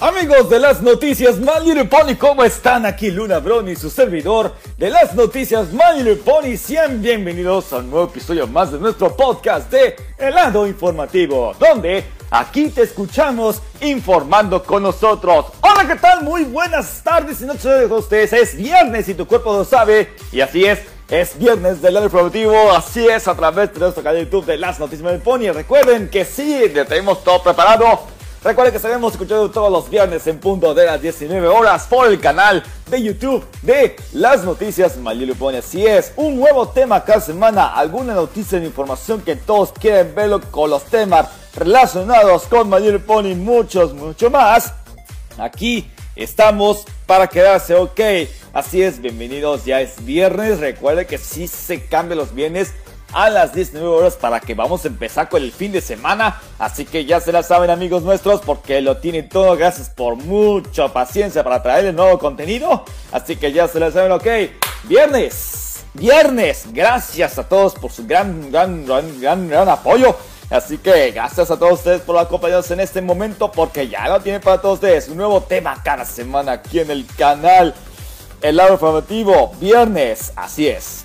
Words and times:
Amigos 0.00 0.50
de 0.50 0.58
las 0.58 0.82
noticias 0.82 1.38
My 1.38 1.64
Little 1.64 1.84
Pony, 1.84 2.16
¿cómo 2.18 2.42
están? 2.42 2.84
Aquí 2.84 3.12
Luna 3.12 3.38
Brony, 3.38 3.76
su 3.76 3.88
servidor 3.88 4.52
de 4.76 4.90
las 4.90 5.14
noticias 5.14 5.68
My 5.72 6.02
Little 6.02 6.16
Pony. 6.16 6.56
Sean 6.56 7.00
bienvenidos 7.00 7.72
a 7.72 7.76
un 7.76 7.90
nuevo 7.90 8.06
episodio 8.06 8.48
más 8.48 8.72
de 8.72 8.80
nuestro 8.80 9.16
podcast 9.16 9.70
de 9.70 9.94
El 10.18 10.34
lado 10.34 10.66
informativo, 10.66 11.54
donde 11.60 12.04
aquí 12.32 12.70
te 12.70 12.82
escuchamos 12.82 13.62
informando 13.82 14.64
con 14.64 14.82
nosotros. 14.82 15.46
Hola, 15.60 15.86
¿qué 15.86 15.94
tal? 15.94 16.24
Muy 16.24 16.42
buenas 16.42 17.00
tardes 17.04 17.40
y 17.40 17.44
noches 17.44 17.64
a 17.88 17.94
ustedes. 17.94 18.32
Es 18.32 18.56
viernes 18.56 19.08
y 19.08 19.14
tu 19.14 19.28
cuerpo 19.28 19.52
lo 19.52 19.64
sabe, 19.64 20.12
y 20.32 20.40
así 20.40 20.64
es. 20.64 20.80
Es 21.08 21.38
viernes 21.38 21.80
del 21.82 21.94
lado 21.94 22.06
informativo, 22.06 22.72
así 22.72 23.06
es, 23.06 23.28
a 23.28 23.36
través 23.36 23.72
de 23.72 23.78
nuestro 23.78 24.02
canal 24.02 24.16
de 24.18 24.24
YouTube 24.24 24.46
de 24.46 24.56
Las 24.56 24.80
Noticias 24.80 25.02
My 25.02 25.12
Little 25.12 25.24
Pony. 25.24 25.52
Recuerden 25.52 26.08
que 26.08 26.24
sí, 26.24 26.64
tenemos 26.88 27.22
todo 27.22 27.42
preparado 27.42 28.13
Recuerden 28.44 28.72
que 28.72 28.76
estaremos 28.76 29.14
escuchando 29.14 29.50
todos 29.50 29.72
los 29.72 29.88
viernes 29.88 30.26
en 30.26 30.38
punto 30.38 30.74
de 30.74 30.84
las 30.84 31.00
19 31.00 31.48
horas 31.48 31.86
por 31.86 32.08
el 32.08 32.20
canal 32.20 32.62
de 32.90 33.02
YouTube 33.02 33.42
de 33.62 33.96
Las 34.12 34.44
Noticias 34.44 34.98
Pony. 35.38 35.54
Así 35.54 35.86
es, 35.86 36.12
un 36.16 36.38
nuevo 36.38 36.68
tema 36.68 37.02
cada 37.02 37.22
semana, 37.22 37.68
alguna 37.68 38.12
noticia 38.12 38.60
de 38.60 38.66
información 38.66 39.22
que 39.22 39.34
todos 39.34 39.72
quieren 39.72 40.14
verlo 40.14 40.42
con 40.50 40.68
los 40.68 40.84
temas 40.84 41.28
relacionados 41.56 42.42
con 42.42 42.68
Pony, 43.06 43.34
muchos, 43.34 43.94
mucho 43.94 44.28
más. 44.28 44.74
Aquí 45.38 45.90
estamos 46.14 46.84
para 47.06 47.28
quedarse, 47.28 47.74
ok. 47.74 48.00
Así 48.52 48.82
es, 48.82 49.00
bienvenidos, 49.00 49.64
ya 49.64 49.80
es 49.80 50.04
viernes. 50.04 50.60
Recuerden 50.60 51.06
que 51.06 51.16
si 51.16 51.48
se 51.48 51.86
cambian 51.86 52.18
los 52.18 52.34
viernes 52.34 52.74
a 53.14 53.30
las 53.30 53.54
19 53.54 53.86
horas 53.86 54.16
para 54.16 54.40
que 54.40 54.54
vamos 54.54 54.84
a 54.84 54.88
empezar 54.88 55.28
con 55.28 55.42
el 55.42 55.52
fin 55.52 55.72
de 55.72 55.80
semana. 55.80 56.40
Así 56.58 56.84
que 56.84 57.04
ya 57.04 57.20
se 57.20 57.32
la 57.32 57.42
saben 57.42 57.70
amigos 57.70 58.02
nuestros 58.02 58.40
porque 58.40 58.80
lo 58.80 58.98
tienen 58.98 59.28
todo. 59.28 59.56
Gracias 59.56 59.88
por 59.88 60.16
mucha 60.16 60.92
paciencia 60.92 61.44
para 61.44 61.62
traer 61.62 61.86
el 61.86 61.96
nuevo 61.96 62.18
contenido. 62.18 62.84
Así 63.12 63.36
que 63.36 63.52
ya 63.52 63.68
se 63.68 63.80
la 63.80 63.90
saben, 63.92 64.12
ok. 64.12 64.26
Viernes. 64.84 65.84
Viernes. 65.94 66.66
Gracias 66.72 67.38
a 67.38 67.48
todos 67.48 67.74
por 67.74 67.92
su 67.92 68.04
gran, 68.06 68.50
gran, 68.50 68.84
gran, 68.84 69.20
gran, 69.20 69.48
gran 69.48 69.68
apoyo. 69.68 70.16
Así 70.50 70.78
que 70.78 71.12
gracias 71.12 71.50
a 71.50 71.58
todos 71.58 71.74
ustedes 71.74 72.02
por 72.02 72.18
acompañarnos 72.18 72.70
en 72.70 72.80
este 72.80 73.00
momento 73.00 73.50
porque 73.50 73.88
ya 73.88 74.08
lo 74.08 74.20
tienen 74.20 74.42
para 74.42 74.60
todos 74.60 74.74
ustedes. 74.74 75.08
Un 75.08 75.18
nuevo 75.18 75.40
tema 75.40 75.80
cada 75.82 76.04
semana 76.04 76.52
aquí 76.52 76.80
en 76.80 76.90
el 76.90 77.06
canal. 77.16 77.74
El 78.42 78.56
lado 78.56 78.74
informativo, 78.74 79.52
viernes, 79.58 80.32
así 80.36 80.68
es. 80.68 81.03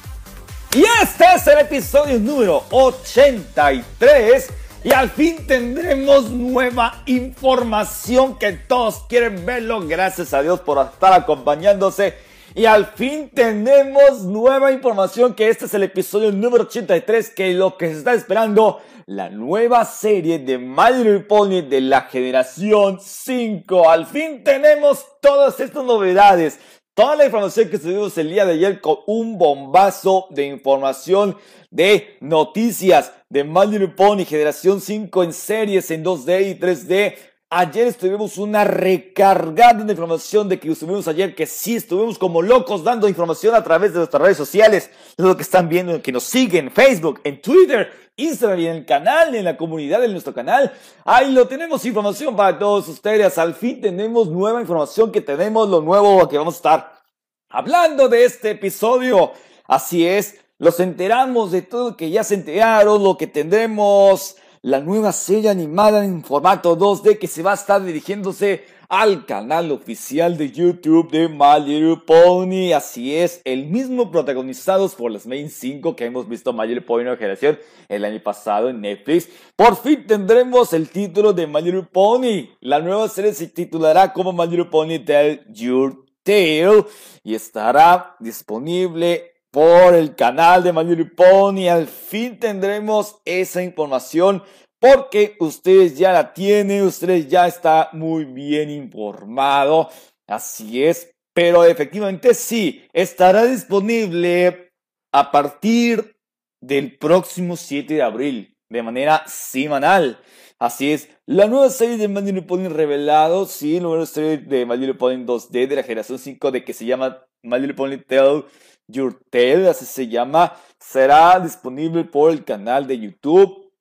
Y 0.75 0.83
este 1.01 1.25
es 1.35 1.47
el 1.47 1.57
episodio 1.61 2.19
número 2.19 2.63
83. 2.69 4.49
Y 4.83 4.93
al 4.93 5.09
fin 5.09 5.47
tendremos 5.47 6.29
nueva 6.29 7.01
información 7.07 8.37
que 8.37 8.51
todos 8.51 8.99
quieren 9.09 9.47
verlo. 9.47 9.81
Gracias 9.87 10.31
a 10.31 10.43
Dios 10.43 10.59
por 10.59 10.77
estar 10.85 11.11
acompañándose. 11.13 12.13
Y 12.53 12.65
al 12.65 12.85
fin 12.85 13.31
tenemos 13.33 14.21
nueva 14.21 14.71
información 14.71 15.33
que 15.33 15.49
este 15.49 15.65
es 15.65 15.73
el 15.73 15.83
episodio 15.83 16.31
número 16.31 16.65
83 16.65 17.31
que 17.31 17.53
lo 17.53 17.75
que 17.75 17.87
se 17.87 17.97
está 17.97 18.13
esperando 18.13 18.79
la 19.07 19.27
nueva 19.29 19.85
serie 19.85 20.37
de 20.37 20.59
My 20.59 20.93
Little 20.95 21.21
Pony 21.21 21.63
de 21.67 21.81
la 21.81 22.01
generación 22.01 22.99
5. 23.01 23.89
Al 23.89 24.05
fin 24.05 24.43
tenemos 24.43 25.03
todas 25.19 25.59
estas 25.59 25.83
novedades 25.83 26.59
toda 26.93 27.15
la 27.15 27.25
información 27.25 27.69
que 27.69 27.79
tuvimos 27.79 28.17
el 28.17 28.29
día 28.29 28.45
de 28.45 28.53
ayer 28.53 28.81
con 28.81 28.97
un 29.07 29.37
bombazo 29.37 30.27
de 30.31 30.45
información 30.45 31.37
de 31.71 32.17
noticias 32.19 33.13
de 33.29 33.43
My 33.43 33.67
Little 33.67 33.89
Pony 33.89 34.25
Generación 34.25 34.81
5 34.81 35.23
en 35.23 35.33
series 35.33 35.91
en 35.91 36.03
2D 36.03 36.51
y 36.51 36.59
3D. 36.59 37.15
Ayer 37.51 37.87
estuvimos 37.87 38.37
una 38.37 38.63
recargada 38.63 39.83
de 39.83 39.91
información 39.91 40.47
de 40.47 40.59
que 40.59 40.71
estuvimos 40.71 41.07
ayer, 41.07 41.33
que 41.33 41.47
sí 41.47 41.77
estuvimos 41.77 42.19
como 42.19 42.43
locos 42.43 42.83
dando 42.83 43.09
información 43.09 43.55
a 43.55 43.63
través 43.63 43.91
de 43.91 43.97
nuestras 43.97 44.21
redes 44.21 44.37
sociales. 44.37 44.91
Es 45.17 45.25
lo 45.25 45.35
que 45.35 45.41
están 45.41 45.67
viendo, 45.67 45.99
que 45.99 46.11
nos 46.11 46.25
siguen 46.25 46.67
en 46.67 46.71
Facebook, 46.71 47.21
en 47.23 47.41
Twitter, 47.41 47.91
Instagram 48.17 48.59
y 48.59 48.67
en 48.67 48.75
el 48.75 48.85
canal, 48.85 49.33
en 49.33 49.45
la 49.45 49.57
comunidad 49.57 49.99
de 49.99 50.09
nuestro 50.09 50.31
canal. 50.31 50.71
Ahí 51.05 51.31
lo 51.31 51.47
tenemos 51.47 51.83
información 51.85 52.35
para 52.35 52.59
todos 52.59 52.87
ustedes. 52.87 53.35
Al 53.39 53.55
fin 53.55 53.81
tenemos 53.81 54.27
nueva 54.27 54.61
información 54.61 55.11
que 55.11 55.21
tenemos 55.21 55.67
lo 55.69 55.81
nuevo 55.81 56.29
que 56.29 56.37
vamos 56.37 56.53
a 56.53 56.57
estar 56.57 57.01
hablando 57.49 58.09
de 58.09 58.25
este 58.25 58.51
episodio. 58.51 59.31
Así 59.65 60.05
es, 60.05 60.35
los 60.59 60.79
enteramos 60.79 61.49
de 61.49 61.63
todo 61.63 61.89
lo 61.89 61.97
que 61.97 62.11
ya 62.11 62.23
se 62.23 62.35
enteraron, 62.35 63.03
lo 63.03 63.17
que 63.17 63.25
tendremos, 63.25 64.35
la 64.61 64.81
nueva 64.81 65.13
serie 65.13 65.49
animada 65.49 66.03
en 66.03 66.23
formato 66.23 66.77
2D 66.77 67.17
que 67.17 67.27
se 67.27 67.41
va 67.41 67.51
a 67.51 67.55
estar 67.55 67.83
dirigiéndose 67.83 68.65
al 68.89 69.25
canal 69.25 69.71
oficial 69.71 70.35
de 70.37 70.51
YouTube 70.51 71.11
de 71.11 71.29
My 71.29 71.63
Little 71.63 72.01
Pony. 72.05 72.73
Así 72.73 73.15
es, 73.15 73.41
el 73.45 73.67
mismo 73.67 74.11
protagonizados 74.11 74.95
por 74.95 75.11
las 75.11 75.25
main 75.25 75.49
5 75.49 75.95
que 75.95 76.05
hemos 76.05 76.27
visto 76.27 76.51
My 76.51 76.67
Little 76.67 76.81
Pony 76.81 77.03
generación 77.17 77.59
el 77.87 78.03
año 78.03 78.21
pasado 78.21 78.69
en 78.69 78.81
Netflix. 78.81 79.29
Por 79.55 79.77
fin 79.77 80.05
tendremos 80.05 80.73
el 80.73 80.89
título 80.89 81.31
de 81.31 81.47
My 81.47 81.61
Little 81.61 81.83
Pony. 81.83 82.49
La 82.59 82.79
nueva 82.79 83.07
serie 83.07 83.33
se 83.33 83.47
titulará 83.47 84.11
como 84.11 84.33
My 84.33 84.47
Little 84.47 84.65
Pony 84.65 84.99
Tell 85.05 85.45
Your 85.53 86.05
Tale 86.23 86.85
y 87.23 87.33
estará 87.33 88.17
disponible 88.19 89.28
por 89.51 89.93
el 89.93 90.15
canal 90.15 90.63
de 90.63 90.73
My 90.73 90.83
Little 90.83 91.05
Pony. 91.05 91.67
Al 91.69 91.87
fin 91.87 92.39
tendremos 92.39 93.19
esa 93.25 93.61
información 93.63 94.43
porque 94.79 95.35
ustedes 95.39 95.97
ya 95.97 96.13
la 96.13 96.33
tienen, 96.33 96.83
ustedes 96.83 97.27
ya 97.27 97.47
está 97.47 97.89
muy 97.93 98.25
bien 98.25 98.69
informado. 98.69 99.89
Así 100.27 100.83
es, 100.83 101.11
pero 101.33 101.65
efectivamente 101.65 102.33
sí, 102.33 102.85
estará 102.93 103.45
disponible 103.45 104.71
a 105.11 105.31
partir 105.31 106.15
del 106.61 106.97
próximo 106.97 107.55
7 107.55 107.95
de 107.95 108.01
abril, 108.01 108.57
de 108.69 108.83
manera 108.83 109.23
semanal. 109.25 110.19
Así 110.59 110.91
es, 110.91 111.09
la 111.25 111.47
nueva 111.47 111.69
serie 111.69 111.95
de 111.95 112.09
Little 112.09 112.41
Pony 112.41 112.67
revelado, 112.67 113.45
sí, 113.45 113.75
la 113.75 113.87
nueva 113.87 114.05
serie 114.05 114.37
de 114.39 114.65
Little 114.65 114.93
Pony 114.95 115.25
2D 115.25 115.67
de 115.67 115.75
la 115.77 115.83
generación 115.83 116.19
5 116.19 116.51
de 116.51 116.65
que 116.65 116.73
se 116.73 116.85
llama 116.85 117.25
Little 117.43 117.73
Pony 117.73 117.97
Tell 118.05 118.43
Your 118.87 119.17
Tale, 119.29 119.69
así 119.69 119.85
se 119.85 120.09
llama, 120.09 120.57
será 120.77 121.39
disponible 121.39 122.03
por 122.03 122.31
el 122.31 122.43
canal 122.43 122.87
de 122.87 122.99
YouTube 122.99 123.71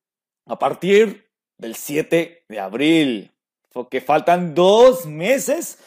a 0.47 0.57
partir 0.57 1.29
del 1.57 1.75
7 1.75 2.45
de 2.49 2.61
abril. 2.61 3.33
Porque 3.73 4.01
faltan 4.01 4.55
dos 4.55 5.05
meses 5.05 5.79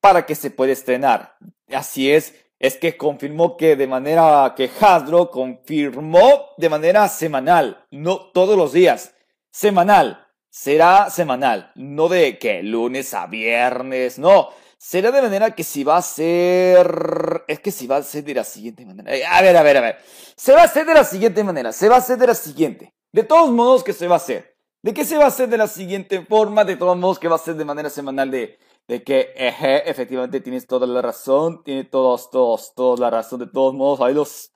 para 0.00 0.26
que 0.26 0.34
se 0.34 0.50
pueda 0.50 0.72
estrenar. 0.72 1.36
Así 1.68 2.10
es, 2.10 2.34
es 2.58 2.76
que 2.76 2.96
confirmó 2.96 3.56
que 3.56 3.76
de 3.76 3.86
manera 3.86 4.54
que 4.56 4.68
Hasbro 4.80 5.30
confirmó 5.30 6.46
de 6.56 6.68
manera 6.68 7.08
semanal, 7.08 7.86
no 7.92 8.30
todos 8.32 8.56
los 8.56 8.72
días, 8.72 9.14
semanal. 9.52 10.26
Será 10.54 11.08
semanal, 11.08 11.72
no 11.76 12.10
de 12.10 12.38
que 12.38 12.62
lunes 12.62 13.14
a 13.14 13.26
viernes, 13.26 14.18
no. 14.18 14.50
Será 14.76 15.10
de 15.10 15.22
manera 15.22 15.54
que 15.54 15.64
si 15.64 15.82
va 15.82 15.96
a 15.96 16.02
ser... 16.02 17.44
Es 17.48 17.58
que 17.60 17.70
si 17.70 17.86
va 17.86 17.96
a 17.96 18.02
ser 18.02 18.22
de 18.22 18.34
la 18.34 18.44
siguiente 18.44 18.84
manera. 18.84 19.16
Eh, 19.16 19.24
a 19.24 19.40
ver, 19.40 19.56
a 19.56 19.62
ver, 19.62 19.78
a 19.78 19.80
ver. 19.80 19.96
Se 20.36 20.52
va 20.52 20.60
a 20.60 20.64
hacer 20.64 20.84
de 20.84 20.92
la 20.92 21.04
siguiente 21.04 21.42
manera. 21.42 21.72
Se 21.72 21.88
va 21.88 21.94
a 21.94 21.98
hacer 22.00 22.18
de 22.18 22.26
la 22.26 22.34
siguiente. 22.34 22.92
De 23.12 23.22
todos 23.22 23.50
modos, 23.50 23.82
¿qué 23.82 23.94
se 23.94 24.06
va 24.06 24.16
a 24.16 24.18
hacer? 24.18 24.54
¿De 24.82 24.92
qué 24.92 25.06
se 25.06 25.16
va 25.16 25.24
a 25.24 25.28
hacer 25.28 25.48
de 25.48 25.56
la 25.56 25.68
siguiente 25.68 26.20
forma? 26.20 26.64
De 26.66 26.76
todos 26.76 26.98
modos, 26.98 27.18
que 27.18 27.28
va 27.28 27.36
a 27.36 27.38
ser 27.38 27.54
de 27.54 27.64
manera 27.64 27.88
semanal 27.88 28.30
de, 28.30 28.58
de 28.88 29.02
que, 29.02 29.32
eje, 29.34 29.88
efectivamente 29.88 30.42
tienes 30.42 30.66
toda 30.66 30.86
la 30.86 31.00
razón, 31.00 31.64
tiene 31.64 31.84
todos, 31.84 32.30
todos, 32.30 32.74
todos 32.74 33.00
la 33.00 33.08
razón. 33.08 33.40
De 33.40 33.46
todos 33.46 33.72
modos, 33.72 34.02
ahí 34.02 34.12
los, 34.12 34.52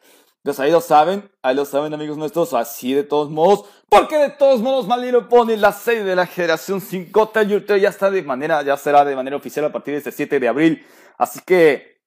pues 0.47 0.61
ahí 0.61 0.71
lo 0.71 0.81
saben, 0.81 1.29
ahí 1.43 1.55
lo 1.57 1.65
saben 1.65 1.93
amigos 1.93 2.17
nuestros, 2.17 2.55
así 2.55 2.95
de 2.95 3.03
todos 3.03 3.31
modos, 3.31 3.65
porque 3.89 4.17
de 4.17 4.31
todos 4.31 4.61
modos 4.61 4.87
Malino 4.87 5.29
pone 5.29 5.57
la 5.57 5.73
serie 5.73 6.05
de 6.05 6.15
la 6.15 6.25
generación 6.25 6.81
5 6.81 7.33
ya 7.81 7.89
está 7.89 8.11
de 8.11 8.23
manera, 8.23 8.63
ya 8.63 8.77
será 8.77 9.05
de 9.05 9.17
manera 9.17 9.37
oficial 9.37 9.65
a 9.65 9.73
partir 9.73 9.95
de 9.95 9.99
este 9.99 10.13
7 10.13 10.39
de 10.39 10.49
abril. 10.49 10.87
Así 11.19 11.41
que 11.45 12.01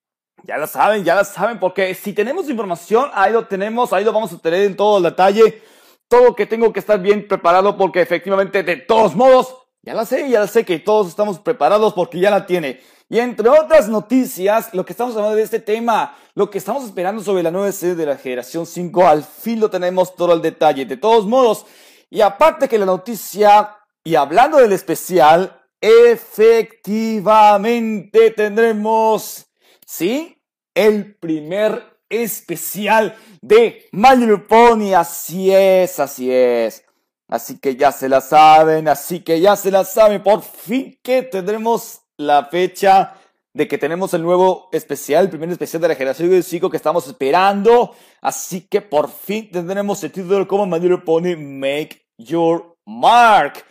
ya 0.43 0.57
lo 0.57 0.67
saben, 0.67 1.03
ya 1.03 1.15
lo 1.15 1.25
saben, 1.25 1.59
porque 1.59 1.93
si 1.93 2.13
tenemos 2.13 2.49
información, 2.49 3.09
ahí 3.13 3.33
lo 3.33 3.45
tenemos, 3.45 3.91
ahí 3.91 4.05
lo 4.05 4.13
vamos 4.13 4.31
a 4.31 4.37
tener 4.37 4.63
en 4.63 4.75
todo 4.75 4.97
el 4.97 5.03
detalle 5.03 5.61
todo 6.09 6.35
que 6.35 6.45
tengo 6.45 6.73
que 6.73 6.79
estar 6.79 6.99
bien 6.99 7.27
preparado 7.27 7.77
porque 7.77 8.01
efectivamente 8.01 8.63
de 8.63 8.77
todos 8.77 9.15
modos, 9.15 9.55
ya 9.83 9.93
la 9.93 10.05
sé, 10.05 10.29
ya 10.29 10.39
la 10.39 10.47
sé 10.47 10.65
que 10.65 10.79
todos 10.79 11.07
estamos 11.07 11.39
preparados 11.39 11.93
porque 11.93 12.19
ya 12.19 12.31
la 12.31 12.45
tiene. 12.45 12.81
Y 13.09 13.19
entre 13.19 13.49
otras 13.49 13.89
noticias, 13.89 14.69
lo 14.73 14.85
que 14.85 14.93
estamos 14.93 15.15
hablando 15.15 15.35
de 15.35 15.41
este 15.41 15.59
tema, 15.59 16.15
lo 16.35 16.51
que 16.51 16.59
estamos 16.59 16.85
esperando 16.85 17.23
sobre 17.23 17.41
la 17.41 17.49
nueva 17.49 17.71
serie 17.71 17.95
de 17.95 18.05
la 18.05 18.17
generación 18.17 18.67
5, 18.67 19.07
al 19.07 19.23
fin 19.23 19.59
lo 19.59 19.71
tenemos 19.71 20.15
todo 20.15 20.33
el 20.33 20.43
detalle. 20.43 20.85
De 20.85 20.95
todos 20.95 21.25
modos, 21.25 21.65
y 22.11 22.21
aparte 22.21 22.69
que 22.69 22.77
la 22.77 22.85
noticia, 22.85 23.77
y 24.03 24.13
hablando 24.13 24.59
del 24.59 24.73
especial, 24.73 25.59
efectivamente 25.81 28.29
tendremos, 28.31 29.47
¿sí? 29.85 30.35
El 30.75 31.15
primer 31.15 31.97
especial 32.09 33.15
de 33.41 33.87
My 33.91 34.37
Pony. 34.47 34.93
Así 34.95 35.51
es, 35.51 35.99
así 35.99 36.31
es. 36.31 36.83
Así 37.27 37.59
que 37.59 37.75
ya 37.75 37.91
se 37.91 38.07
la 38.07 38.21
saben, 38.21 38.87
así 38.87 39.21
que 39.21 39.39
ya 39.39 39.55
se 39.55 39.71
la 39.71 39.83
saben. 39.83 40.21
Por 40.21 40.41
fin 40.41 40.99
que 41.03 41.23
tendremos 41.23 42.01
la 42.19 42.45
fecha 42.45 43.15
de 43.53 43.67
que 43.67 43.77
tenemos 43.77 44.13
el 44.13 44.21
nuevo 44.21 44.69
especial, 44.73 45.23
el 45.23 45.29
primer 45.29 45.49
especial 45.49 45.81
de 45.81 45.87
la 45.87 45.95
generación 45.95 46.43
5 46.43 46.69
que 46.69 46.77
estamos 46.77 47.07
esperando. 47.07 47.95
Así 48.21 48.61
que 48.61 48.81
por 48.81 49.09
fin 49.09 49.49
tendremos 49.49 50.03
el 50.03 50.11
título 50.11 50.47
como 50.47 50.65
My 50.65 50.79
Pony 50.97 51.37
Make 51.37 52.01
Your 52.17 52.75
Mark. 52.85 53.63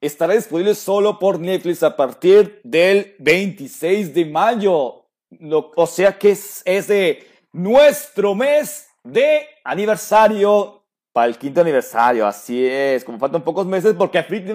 Estará 0.00 0.34
disponible 0.34 0.74
solo 0.74 1.18
por 1.18 1.40
Netflix 1.40 1.82
a 1.82 1.96
partir 1.96 2.60
del 2.62 3.16
26 3.18 4.14
de 4.14 4.24
mayo. 4.24 5.04
o 5.50 5.86
sea 5.86 6.16
que 6.16 6.30
es, 6.30 6.62
es 6.64 6.86
de 6.86 7.26
nuestro 7.52 8.34
mes 8.36 8.86
de 9.02 9.46
aniversario 9.64 10.84
para 11.12 11.26
el 11.26 11.36
quinto 11.36 11.60
aniversario. 11.60 12.24
Así 12.24 12.64
es, 12.64 13.02
como 13.02 13.18
faltan 13.18 13.42
pocos 13.42 13.66
meses 13.66 13.94
porque 13.98 14.18
al 14.18 14.26
fin, 14.26 14.46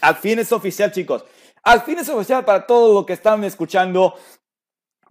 al 0.00 0.16
fin 0.16 0.38
es 0.38 0.52
oficial, 0.52 0.92
chicos. 0.92 1.24
Al 1.62 1.82
fin 1.82 1.98
es 1.98 2.08
oficial 2.08 2.44
para 2.44 2.66
todo 2.66 2.94
lo 2.94 3.06
que 3.06 3.12
están 3.12 3.44
escuchando. 3.44 4.14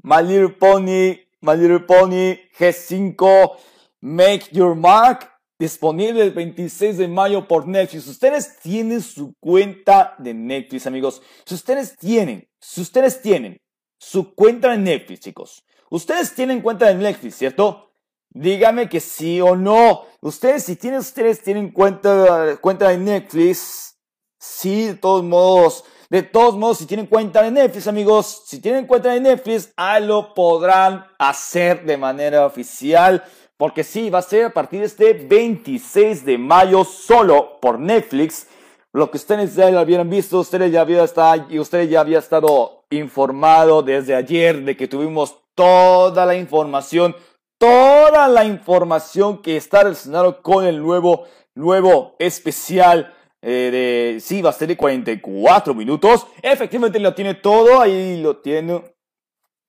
My 0.02 0.24
Little 0.24 0.50
Pony, 0.50 1.18
My 1.42 1.56
Little 1.56 1.82
Pony 1.82 2.38
G5, 2.58 3.58
Make 4.02 4.48
Your 4.52 4.76
Mark, 4.76 5.30
disponible 5.60 6.24
el 6.24 6.32
26 6.32 6.98
de 6.98 7.08
mayo 7.08 7.48
por 7.48 7.68
Netflix. 7.68 8.08
Ustedes 8.08 8.58
tienen 8.60 9.02
su 9.02 9.36
cuenta 9.40 10.16
de 10.18 10.34
Netflix, 10.34 10.88
amigos. 10.88 11.22
Si 11.46 11.54
ustedes 11.54 11.98
tienen, 11.98 12.50
si 12.60 12.82
ustedes 12.82 13.22
tienen 13.22 13.62
su 14.00 14.34
cuenta 14.34 14.72
de 14.72 14.78
Netflix, 14.78 15.20
chicos. 15.20 15.66
Ustedes 15.90 16.34
tienen 16.34 16.62
cuenta 16.62 16.88
de 16.88 16.96
Netflix, 16.96 17.36
¿cierto? 17.36 17.92
Dígame 18.30 18.88
que 18.88 19.00
sí 19.00 19.42
o 19.42 19.56
no. 19.56 20.06
Ustedes, 20.22 20.64
si 20.64 20.76
tienen, 20.76 21.00
ustedes 21.00 21.42
tienen 21.42 21.72
cuenta, 21.72 22.58
cuenta 22.62 22.90
de 22.90 22.98
Netflix, 22.98 23.98
sí, 24.38 24.88
de 24.88 24.94
todos 24.94 25.24
modos. 25.24 25.84
De 26.10 26.24
todos 26.24 26.56
modos, 26.56 26.80
si 26.80 26.88
tienen 26.88 27.06
cuenta 27.06 27.44
de 27.44 27.52
Netflix, 27.52 27.86
amigos, 27.86 28.42
si 28.48 28.60
tienen 28.60 28.88
cuenta 28.88 29.12
de 29.12 29.20
Netflix, 29.20 29.72
ahí 29.76 30.04
lo 30.04 30.34
podrán 30.34 31.06
hacer 31.20 31.86
de 31.86 31.98
manera 31.98 32.48
oficial. 32.48 33.24
Porque 33.58 33.84
sí, 33.84 34.10
va 34.10 34.18
a 34.18 34.24
ser 34.24 34.46
a 34.46 34.54
partir 34.54 34.80
de 34.80 34.88
este 34.88 35.14
26 35.14 36.26
de 36.26 36.40
mayo 36.40 36.84
solo 36.84 37.60
por 37.60 37.78
Netflix. 37.78 38.48
Lo 38.92 39.12
que 39.12 39.18
ustedes 39.18 39.54
ya 39.54 39.68
habían 39.68 40.10
visto, 40.10 40.40
ustedes 40.40 40.72
ya 40.72 40.82
habían 40.82 41.04
estado, 41.04 41.46
y 41.48 41.60
ustedes 41.60 41.92
ya 41.92 42.02
estado 42.02 42.86
informado 42.90 43.84
desde 43.84 44.16
ayer 44.16 44.64
de 44.64 44.76
que 44.76 44.88
tuvimos 44.88 45.36
toda 45.54 46.26
la 46.26 46.36
información, 46.36 47.16
toda 47.60 48.28
la 48.28 48.46
información 48.46 49.44
que 49.44 49.58
está 49.58 49.84
relacionada 49.84 50.42
con 50.42 50.66
el 50.66 50.82
nuevo, 50.82 51.26
nuevo 51.54 52.16
especial 52.18 53.14
eh, 53.42 54.14
de, 54.16 54.20
sí, 54.20 54.42
va 54.42 54.50
a 54.50 54.54
ser 54.54 54.68
de 54.68 54.78
44 54.78 55.74
minutos. 55.74 56.28
Efectivamente 56.42 57.00
lo 57.00 57.14
tiene 57.14 57.36
todo, 57.36 57.82
ahí 57.82 58.22
lo 58.22 58.38
tiene. 58.38 58.84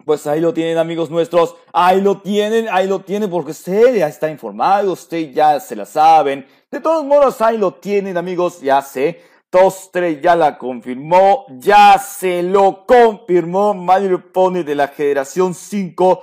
Pues 0.05 0.27
ahí 0.27 0.41
lo 0.41 0.55
tienen 0.55 0.79
amigos 0.79 1.11
nuestros, 1.11 1.57
ahí 1.73 2.01
lo 2.01 2.21
tienen, 2.21 2.69
ahí 2.71 2.89
lo 2.89 3.01
tienen 3.01 3.29
porque 3.29 3.51
usted 3.51 3.97
ya 3.97 4.09
está 4.09 4.31
informado, 4.31 4.93
usted 4.93 5.31
ya 5.31 5.61
se 5.61 5.77
la 5.77 5.85
saben. 5.85 6.47
De 6.71 6.81
todos 6.81 7.05
modos, 7.05 7.41
ahí 7.43 7.59
lo 7.59 7.75
tienen 7.75 8.17
amigos, 8.17 8.61
ya 8.61 8.81
sé. 8.81 9.23
Tostre 9.51 10.21
ya 10.21 10.37
la 10.37 10.57
confirmó, 10.59 11.45
ya 11.59 11.99
se 11.99 12.43
lo 12.43 12.87
confirmó 12.87 13.75
Mario 13.75 14.33
Pony 14.33 14.63
de 14.63 14.77
la 14.77 14.89
generación 14.89 15.55
5. 15.55 16.23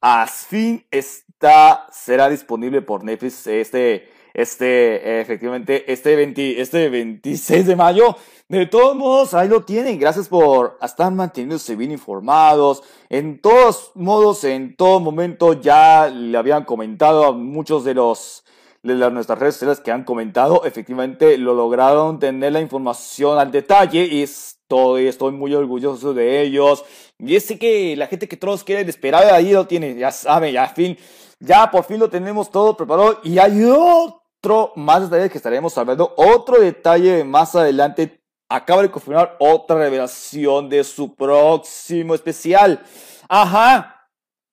A 0.00 0.26
fin 0.26 0.86
está, 0.90 1.86
será 1.92 2.28
disponible 2.28 2.82
por 2.82 3.04
Netflix 3.04 3.46
este, 3.46 4.08
este, 4.38 5.20
efectivamente, 5.20 5.92
este, 5.92 6.14
20, 6.14 6.60
este 6.60 6.88
26 6.88 7.66
de 7.66 7.74
mayo. 7.74 8.16
De 8.48 8.66
todos 8.66 8.94
modos, 8.94 9.34
ahí 9.34 9.48
lo 9.48 9.64
tienen. 9.64 9.98
Gracias 9.98 10.28
por 10.28 10.78
estar 10.80 11.10
manteniéndose 11.10 11.74
bien 11.74 11.90
informados. 11.90 12.84
En 13.08 13.40
todos 13.40 13.90
modos, 13.96 14.44
en 14.44 14.76
todo 14.76 15.00
momento 15.00 15.54
ya 15.54 16.08
le 16.08 16.38
habían 16.38 16.64
comentado 16.64 17.24
a 17.24 17.32
muchos 17.32 17.84
de 17.84 17.94
los 17.94 18.44
de 18.84 18.94
las, 18.94 19.12
nuestras 19.12 19.40
redes 19.40 19.56
sociales 19.56 19.80
que 19.80 19.90
han 19.90 20.04
comentado, 20.04 20.64
efectivamente 20.64 21.36
lo 21.36 21.52
lograron 21.52 22.20
tener 22.20 22.52
la 22.52 22.60
información 22.60 23.36
al 23.36 23.50
detalle 23.50 24.06
y 24.06 24.22
estoy, 24.22 25.08
estoy 25.08 25.32
muy 25.32 25.52
orgulloso 25.52 26.14
de 26.14 26.42
ellos. 26.42 26.84
Y 27.18 27.34
es 27.34 27.52
que 27.58 27.96
la 27.96 28.06
gente 28.06 28.28
que 28.28 28.36
todos 28.36 28.62
quieren 28.62 28.88
esperar, 28.88 29.34
ahí 29.34 29.50
lo 29.50 29.66
tiene, 29.66 29.96
ya 29.96 30.12
saben, 30.12 30.52
ya 30.52 30.68
fin, 30.68 30.96
ya 31.40 31.68
por 31.72 31.84
fin 31.84 31.98
lo 31.98 32.08
tenemos 32.08 32.52
todo 32.52 32.76
preparado 32.76 33.18
y 33.24 33.38
hay 33.38 33.64
otro 33.64 34.27
más 34.76 35.10
detalle 35.10 35.30
que 35.30 35.38
estaremos 35.38 35.76
hablando, 35.76 36.14
otro 36.16 36.60
detalle 36.60 37.24
más 37.24 37.54
adelante. 37.54 38.20
Acaba 38.48 38.82
de 38.82 38.90
confirmar 38.90 39.36
otra 39.40 39.76
revelación 39.76 40.68
de 40.68 40.82
su 40.84 41.14
próximo 41.14 42.14
especial. 42.14 42.82
Ajá, 43.28 43.98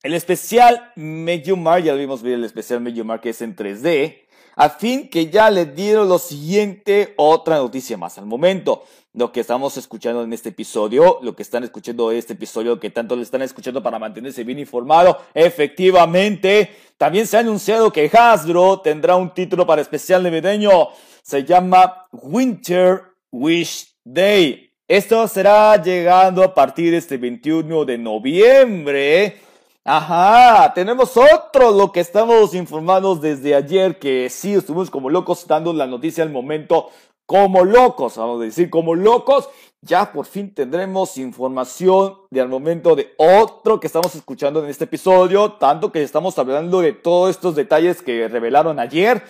el 0.03 0.13
especial 0.13 0.91
Mark, 0.95 1.83
ya 1.83 1.93
vimos 1.93 2.21
ver 2.21 2.33
el 2.33 2.43
especial 2.43 2.81
Mark 2.81 3.21
que 3.21 3.29
es 3.29 3.41
en 3.41 3.55
3D, 3.55 4.25
a 4.55 4.69
fin 4.69 5.09
que 5.09 5.29
ya 5.29 5.49
le 5.49 5.65
dieron 5.65 6.09
lo 6.09 6.19
siguiente, 6.19 7.13
otra 7.17 7.57
noticia 7.57 7.97
más 7.97 8.17
al 8.17 8.25
momento. 8.25 8.83
Lo 9.13 9.31
que 9.31 9.39
estamos 9.39 9.77
escuchando 9.77 10.23
en 10.23 10.33
este 10.33 10.49
episodio, 10.49 11.19
lo 11.21 11.35
que 11.35 11.41
están 11.41 11.63
escuchando 11.63 12.11
en 12.11 12.17
este 12.17 12.33
episodio, 12.33 12.79
que 12.79 12.89
tanto 12.89 13.15
le 13.15 13.21
están 13.23 13.41
escuchando 13.41 13.81
para 13.81 13.97
mantenerse 13.97 14.43
bien 14.43 14.59
informado, 14.59 15.17
efectivamente, 15.33 16.75
también 16.97 17.27
se 17.27 17.37
ha 17.37 17.41
anunciado 17.41 17.91
que 17.91 18.09
Hasbro 18.11 18.79
tendrá 18.81 19.15
un 19.15 19.33
título 19.33 19.65
para 19.65 19.81
especial 19.81 20.23
navideño. 20.23 20.89
Se 21.21 21.43
llama 21.43 22.07
Winter 22.11 23.01
Wish 23.31 23.95
Day. 24.03 24.71
Esto 24.87 25.27
será 25.27 25.81
llegando 25.81 26.43
a 26.43 26.53
partir 26.53 26.91
de 26.91 26.97
este 26.97 27.17
21 27.17 27.85
de 27.85 27.97
noviembre 27.97 29.41
Ajá, 29.87 30.73
tenemos 30.73 31.15
otro, 31.15 31.69
lo 31.69 31.91
que 31.91 31.99
estamos 31.99 32.55
informados 32.55 33.21
desde 33.21 33.53
ayer, 33.53 33.99
que 33.99 34.31
sí, 34.31 34.55
estuvimos 34.55 34.89
como 34.89 35.11
locos 35.11 35.45
dando 35.45 35.73
la 35.73 35.85
noticia 35.85 36.23
al 36.23 36.31
momento, 36.31 36.89
como 37.27 37.63
locos, 37.63 38.17
vamos 38.17 38.41
a 38.41 38.45
decir, 38.45 38.71
como 38.71 38.95
locos. 38.95 39.47
Ya 39.85 40.11
por 40.11 40.25
fin 40.25 40.51
tendremos 40.51 41.15
información 41.15 42.17
de 42.31 42.41
al 42.41 42.49
momento 42.49 42.95
de 42.95 43.13
otro 43.17 43.79
que 43.79 43.85
estamos 43.85 44.15
escuchando 44.15 44.63
en 44.63 44.69
este 44.71 44.85
episodio, 44.85 45.53
tanto 45.53 45.91
que 45.91 46.01
estamos 46.01 46.39
hablando 46.39 46.81
de 46.81 46.93
todos 46.93 47.29
estos 47.29 47.53
detalles 47.53 48.01
que 48.01 48.27
revelaron 48.27 48.79
ayer. 48.79 49.21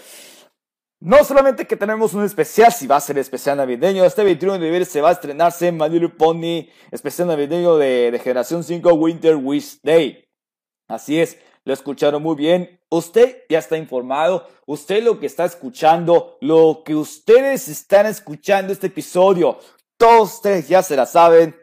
No 1.01 1.25
solamente 1.25 1.67
que 1.67 1.75
tenemos 1.75 2.13
un 2.13 2.23
especial, 2.23 2.71
si 2.71 2.87
va 2.87 2.95
a 2.95 3.01
ser 3.01 3.17
especial 3.17 3.57
navideño, 3.57 4.05
este 4.05 4.23
21 4.23 4.53
de 4.53 4.59
noviembre 4.59 4.85
se 4.85 5.01
va 5.01 5.09
a 5.09 5.11
estrenarse 5.11 5.73
Little 5.73 6.07
Pony, 6.07 6.69
especial 6.89 7.27
navideño 7.27 7.75
de, 7.75 8.11
de 8.11 8.19
Generación 8.19 8.63
5 8.63 8.93
Winter 8.93 9.35
Wish 9.35 9.81
Day. 9.83 10.23
Así 10.87 11.19
es, 11.19 11.37
lo 11.65 11.73
escucharon 11.73 12.23
muy 12.23 12.35
bien. 12.35 12.79
Usted 12.89 13.43
ya 13.49 13.59
está 13.59 13.75
informado. 13.75 14.47
Usted 14.67 15.03
lo 15.03 15.19
que 15.19 15.25
está 15.25 15.45
escuchando, 15.45 16.37
lo 16.39 16.83
que 16.85 16.95
ustedes 16.95 17.67
están 17.67 18.05
escuchando 18.05 18.71
este 18.71 18.87
episodio, 18.87 19.59
todos 19.97 20.35
ustedes 20.35 20.67
ya 20.67 20.83
se 20.83 20.95
la 20.95 21.05
saben. 21.05 21.55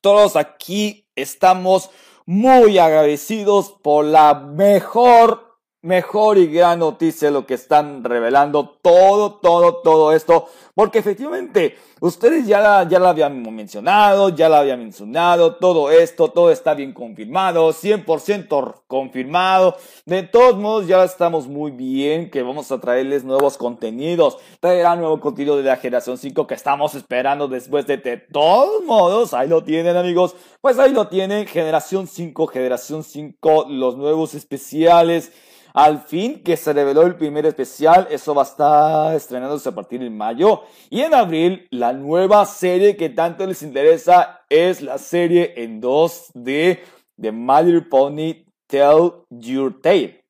Todos 0.00 0.36
aquí 0.36 1.08
estamos 1.14 1.90
muy 2.26 2.78
agradecidos 2.78 3.72
por 3.82 4.04
la 4.04 4.34
mejor 4.34 5.45
mejor 5.86 6.36
y 6.36 6.48
gran 6.48 6.80
noticia 6.80 7.30
lo 7.30 7.46
que 7.46 7.54
están 7.54 8.02
revelando 8.02 8.76
todo, 8.82 9.34
todo, 9.34 9.76
todo 9.76 10.12
esto, 10.12 10.48
porque 10.74 10.98
efectivamente 10.98 11.76
ustedes 12.00 12.44
ya, 12.44 12.86
ya 12.88 12.98
lo 12.98 13.06
habían 13.06 13.40
mencionado, 13.54 14.30
ya 14.30 14.48
lo 14.48 14.56
habían 14.56 14.80
mencionado, 14.80 15.54
todo 15.54 15.92
esto, 15.92 16.28
todo 16.32 16.50
está 16.50 16.74
bien 16.74 16.92
confirmado, 16.92 17.72
100% 17.72 18.82
confirmado, 18.88 19.76
de 20.04 20.24
todos 20.24 20.58
modos 20.58 20.88
ya 20.88 21.04
estamos 21.04 21.46
muy 21.46 21.70
bien 21.70 22.30
que 22.30 22.42
vamos 22.42 22.72
a 22.72 22.80
traerles 22.80 23.22
nuevos 23.22 23.56
contenidos, 23.56 24.38
traerá 24.58 24.96
nuevo 24.96 25.20
contenido 25.20 25.56
de 25.56 25.62
la 25.62 25.76
generación 25.76 26.18
5 26.18 26.48
que 26.48 26.54
estamos 26.54 26.96
esperando 26.96 27.46
después 27.46 27.86
de, 27.86 27.96
de 27.98 28.16
todos 28.16 28.82
modos, 28.84 29.34
ahí 29.34 29.48
lo 29.48 29.62
tienen 29.62 29.96
amigos, 29.96 30.34
pues 30.60 30.80
ahí 30.80 30.92
lo 30.92 31.06
tienen, 31.06 31.46
generación 31.46 32.08
5, 32.08 32.48
generación 32.48 33.04
5, 33.04 33.66
los 33.68 33.96
nuevos 33.96 34.34
especiales, 34.34 35.30
al 35.76 36.00
fin 36.00 36.42
que 36.42 36.56
se 36.56 36.72
reveló 36.72 37.02
el 37.02 37.16
primer 37.16 37.44
especial, 37.44 38.08
eso 38.10 38.34
va 38.34 38.42
a 38.42 38.46
estar 38.46 39.14
estrenándose 39.14 39.68
a 39.68 39.74
partir 39.74 40.00
de 40.00 40.08
mayo. 40.08 40.62
Y 40.88 41.02
en 41.02 41.12
abril, 41.12 41.68
la 41.70 41.92
nueva 41.92 42.46
serie 42.46 42.96
que 42.96 43.10
tanto 43.10 43.46
les 43.46 43.62
interesa 43.62 44.40
es 44.48 44.80
la 44.80 44.96
serie 44.96 45.52
en 45.54 45.82
2D 45.82 46.80
de 47.18 47.30
My 47.30 47.62
Little 47.62 47.82
Pony 47.82 48.46
Tell 48.66 49.26
Your 49.28 49.78
Tale. 49.82 50.24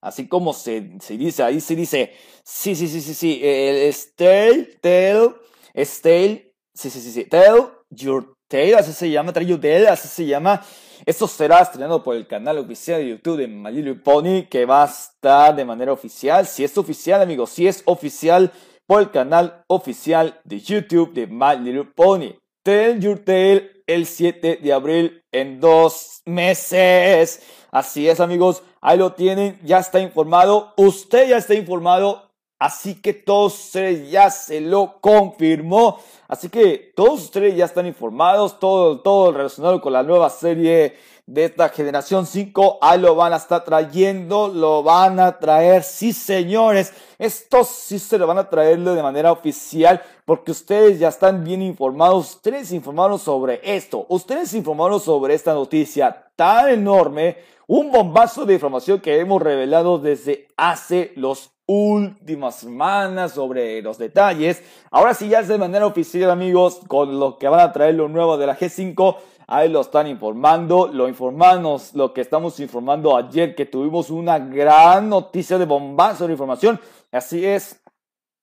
Así 0.00 0.26
como 0.26 0.54
se, 0.54 0.90
se 1.00 1.18
dice, 1.18 1.42
ahí 1.42 1.60
se 1.60 1.76
dice, 1.76 2.14
sí, 2.42 2.74
sí, 2.74 2.88
sí, 2.88 3.02
sí, 3.02 3.12
sí, 3.12 3.40
el 3.42 3.94
Tale, 4.16 4.78
Tell, 4.80 5.34
Tale, 5.74 6.54
sí, 6.72 6.88
sí, 6.88 7.00
sí, 7.02 7.12
sí, 7.12 7.24
Tell 7.26 7.75
Your 7.90 8.36
Tale, 8.48 8.76
así 8.76 8.92
se 8.92 9.10
llama, 9.10 9.32
Tell 9.32 9.46
Your 9.46 9.88
así 9.88 10.08
se 10.08 10.26
llama. 10.26 10.62
Esto 11.04 11.26
será 11.26 11.60
estrenado 11.60 12.02
por 12.02 12.16
el 12.16 12.26
canal 12.26 12.58
oficial 12.58 13.00
de 13.00 13.08
YouTube 13.08 13.38
de 13.38 13.48
My 13.48 13.72
Little 13.72 13.96
Pony, 13.96 14.46
que 14.48 14.64
va 14.64 14.84
a 14.84 14.86
estar 14.86 15.54
de 15.54 15.64
manera 15.64 15.92
oficial. 15.92 16.46
Si 16.46 16.64
es 16.64 16.76
oficial, 16.78 17.20
amigos, 17.20 17.50
si 17.50 17.66
es 17.66 17.82
oficial 17.86 18.52
por 18.86 19.00
el 19.00 19.10
canal 19.10 19.64
oficial 19.66 20.40
de 20.44 20.60
YouTube 20.60 21.12
de 21.12 21.26
My 21.26 21.58
Little 21.58 21.90
Pony. 21.94 22.36
Tell 22.62 23.00
Your 23.00 23.18
Tale 23.18 23.82
el 23.86 24.06
7 24.06 24.60
de 24.62 24.72
abril 24.72 25.22
en 25.32 25.60
dos 25.60 26.22
meses. 26.24 27.42
Así 27.70 28.08
es, 28.08 28.20
amigos, 28.20 28.62
ahí 28.80 28.98
lo 28.98 29.12
tienen, 29.12 29.58
ya 29.62 29.78
está 29.78 30.00
informado. 30.00 30.72
Usted 30.76 31.28
ya 31.28 31.36
está 31.36 31.54
informado, 31.54 32.25
así 32.58 33.00
que 33.00 33.12
todos 33.12 33.54
ustedes 33.66 34.10
ya 34.10 34.30
se 34.30 34.60
lo 34.60 35.00
confirmó. 35.00 35.98
Así 36.28 36.48
que 36.48 36.92
todos 36.96 37.24
ustedes 37.24 37.56
ya 37.56 37.64
están 37.64 37.86
informados, 37.86 38.58
todo, 38.58 39.00
todo 39.00 39.32
relacionado 39.32 39.80
con 39.80 39.92
la 39.92 40.02
nueva 40.02 40.30
serie 40.30 40.96
de 41.26 41.46
esta 41.46 41.68
generación 41.70 42.24
5, 42.24 42.78
ahí 42.80 43.00
lo 43.00 43.16
van 43.16 43.32
a 43.32 43.36
estar 43.36 43.64
trayendo, 43.64 44.46
lo 44.46 44.84
van 44.84 45.18
a 45.18 45.40
traer, 45.40 45.82
sí 45.82 46.12
señores, 46.12 46.92
estos 47.18 47.66
sí 47.66 47.98
se 47.98 48.16
lo 48.16 48.28
van 48.28 48.38
a 48.38 48.48
traerlo 48.48 48.94
de 48.94 49.02
manera 49.02 49.32
oficial 49.32 50.00
porque 50.24 50.52
ustedes 50.52 51.00
ya 51.00 51.08
están 51.08 51.42
bien 51.42 51.62
informados, 51.62 52.36
ustedes 52.36 52.70
informaron 52.70 53.18
sobre 53.18 53.60
esto, 53.64 54.06
ustedes 54.08 54.54
informaron 54.54 55.00
sobre 55.00 55.34
esta 55.34 55.52
noticia 55.52 56.30
tan 56.36 56.68
enorme, 56.68 57.38
un 57.66 57.90
bombazo 57.90 58.46
de 58.46 58.54
información 58.54 59.00
que 59.00 59.18
hemos 59.18 59.42
revelado 59.42 59.98
desde 59.98 60.46
hace 60.56 61.12
los 61.16 61.55
últimas 61.66 62.56
semanas 62.56 63.32
sobre 63.32 63.82
los 63.82 63.98
detalles. 63.98 64.62
Ahora 64.90 65.14
sí 65.14 65.28
ya 65.28 65.40
es 65.40 65.48
de 65.48 65.58
manera 65.58 65.86
oficial 65.86 66.30
amigos 66.30 66.80
con 66.86 67.18
lo 67.18 67.38
que 67.38 67.48
van 67.48 67.60
a 67.60 67.72
traer 67.72 67.94
lo 67.94 68.08
nuevo 68.08 68.36
de 68.38 68.46
la 68.46 68.56
G5. 68.56 69.16
Ahí 69.48 69.68
lo 69.68 69.80
están 69.80 70.08
informando, 70.08 70.88
lo 70.88 71.08
informamos, 71.08 71.94
lo 71.94 72.12
que 72.12 72.20
estamos 72.20 72.58
informando 72.58 73.16
ayer, 73.16 73.54
que 73.54 73.66
tuvimos 73.66 74.10
una 74.10 74.38
gran 74.38 75.08
noticia 75.08 75.58
de 75.58 75.66
bombazo 75.66 76.26
de 76.26 76.32
información. 76.32 76.80
Así 77.12 77.44
es, 77.44 77.80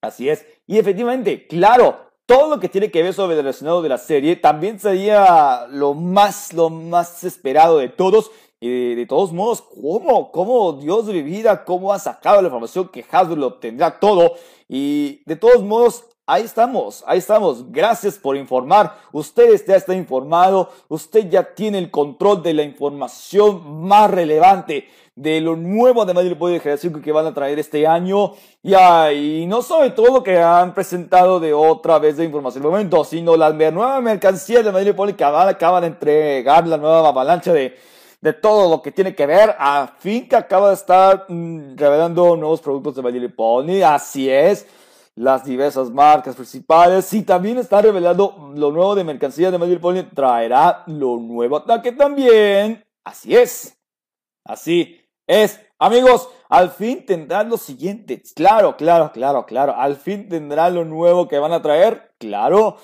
así 0.02 0.30
es. 0.30 0.46
Y 0.66 0.78
efectivamente, 0.78 1.46
claro, 1.48 1.98
todo 2.26 2.50
lo 2.50 2.60
que 2.60 2.70
tiene 2.70 2.90
que 2.90 3.04
ver 3.04 3.14
sobre 3.14 3.36
el 3.36 3.42
relacionado 3.42 3.82
de 3.82 3.90
la 3.90 3.98
serie 3.98 4.38
también 4.38 4.80
sería 4.80 5.68
lo 5.70 5.94
más, 5.94 6.54
lo 6.54 6.70
más 6.70 7.26
esperado 7.26 7.80
de 7.80 7.90
todos. 7.90 8.32
Y 8.66 8.96
de, 8.96 9.06
todos 9.06 9.34
modos, 9.34 9.62
¿cómo? 9.62 10.32
¿Cómo 10.32 10.72
Dios 10.72 11.06
de 11.06 11.12
mi 11.12 11.22
vida? 11.22 11.66
¿Cómo 11.66 11.92
ha 11.92 12.00
sacado 12.00 12.42
la 12.42 12.48
información 12.48 12.88
que 12.88 13.04
Hasbro 13.12 13.36
lo 13.36 13.56
tendrá 13.56 14.00
todo? 14.00 14.36
Y 14.70 15.22
de 15.26 15.36
todos 15.36 15.62
modos, 15.64 16.06
Ahí 16.26 16.44
estamos, 16.44 17.04
ahí 17.06 17.18
estamos. 17.18 17.70
Gracias 17.70 18.18
por 18.18 18.38
informar. 18.38 18.96
Usted 19.12 19.62
ya 19.68 19.76
está 19.76 19.94
informado, 19.94 20.70
usted 20.88 21.30
ya 21.30 21.54
tiene 21.54 21.78
el 21.78 21.92
control 21.92 22.42
de 22.42 22.54
la 22.54 22.64
información 22.64 23.82
más 23.86 24.10
relevante 24.10 24.88
de 25.18 25.42
lo 25.42 25.58
nuevo 25.58 26.06
de 26.06 26.14
Madrid 26.14 26.38
Poder 26.38 26.54
de 26.54 26.60
Generación 26.62 27.02
que 27.02 27.12
van 27.12 27.26
a 27.26 27.34
traer 27.34 27.60
este 27.60 27.86
año. 27.86 28.36
Y, 28.64 29.46
no 29.48 29.62
sobre 29.62 29.90
todo 29.90 30.14
lo 30.14 30.24
que 30.24 30.38
han 30.38 30.74
presentado 30.74 31.42
de 31.42 31.54
otra 31.54 32.00
vez 32.00 32.16
de 32.16 32.24
información 32.24 32.64
momento, 32.64 33.04
sino 33.04 33.36
la 33.36 33.52
nueva 33.52 34.00
mercancía 34.00 34.64
de 34.64 34.72
Madrid 34.72 34.96
Poder 34.96 35.18
que 35.18 35.26
acaban 35.26 35.82
de 35.82 35.88
entregar 35.88 36.66
la 36.66 36.78
nueva 36.78 37.10
avalancha 37.10 37.52
de, 37.52 37.76
de 38.24 38.32
todo 38.32 38.70
lo 38.70 38.82
que 38.82 38.94
tiene 38.94 39.14
que 39.14 39.26
ver. 39.26 39.54
A 39.60 39.96
fin 40.00 40.30
que 40.30 40.38
acaba 40.38 40.70
de 40.70 40.76
estar 40.76 41.26
mm, 41.28 41.76
revelando 41.76 42.38
nuevos 42.38 42.62
productos 42.62 42.96
de 42.96 43.02
Madrid 43.02 43.30
Pony. 43.36 43.84
Así 43.84 44.30
es 44.30 44.66
las 45.16 45.44
diversas 45.44 45.92
marcas 45.92 46.36
principales 46.36 47.14
y 47.14 47.22
también 47.22 47.60
está 47.60 47.82
revelando 47.82 48.52
lo 48.56 48.72
nuevo 48.72 48.96
de 48.96 49.04
mercancía 49.04 49.52
de 49.52 49.60
Madrid 49.60 49.78
Pony 49.80 50.04
traerá 50.16 50.84
lo 50.88 51.18
nuevo 51.18 51.58
ataque 51.58 51.92
también. 51.92 52.84
Así 53.04 53.36
es. 53.36 53.78
Así 54.46 55.02
es. 55.28 55.60
Amigos, 55.78 56.30
al 56.48 56.72
fin 56.72 57.06
tendrán 57.06 57.50
lo 57.50 57.58
siguiente. 57.58 58.24
Claro, 58.36 58.78
claro, 58.78 59.12
claro, 59.12 59.46
claro. 59.46 59.76
Al 59.76 59.98
fin 59.98 60.30
tendrán 60.30 60.76
lo 60.76 60.86
nuevo 60.86 61.28
que 61.28 61.40
van 61.40 61.52
a 61.52 61.62
traer. 61.62 62.14
Claro. 62.18 62.78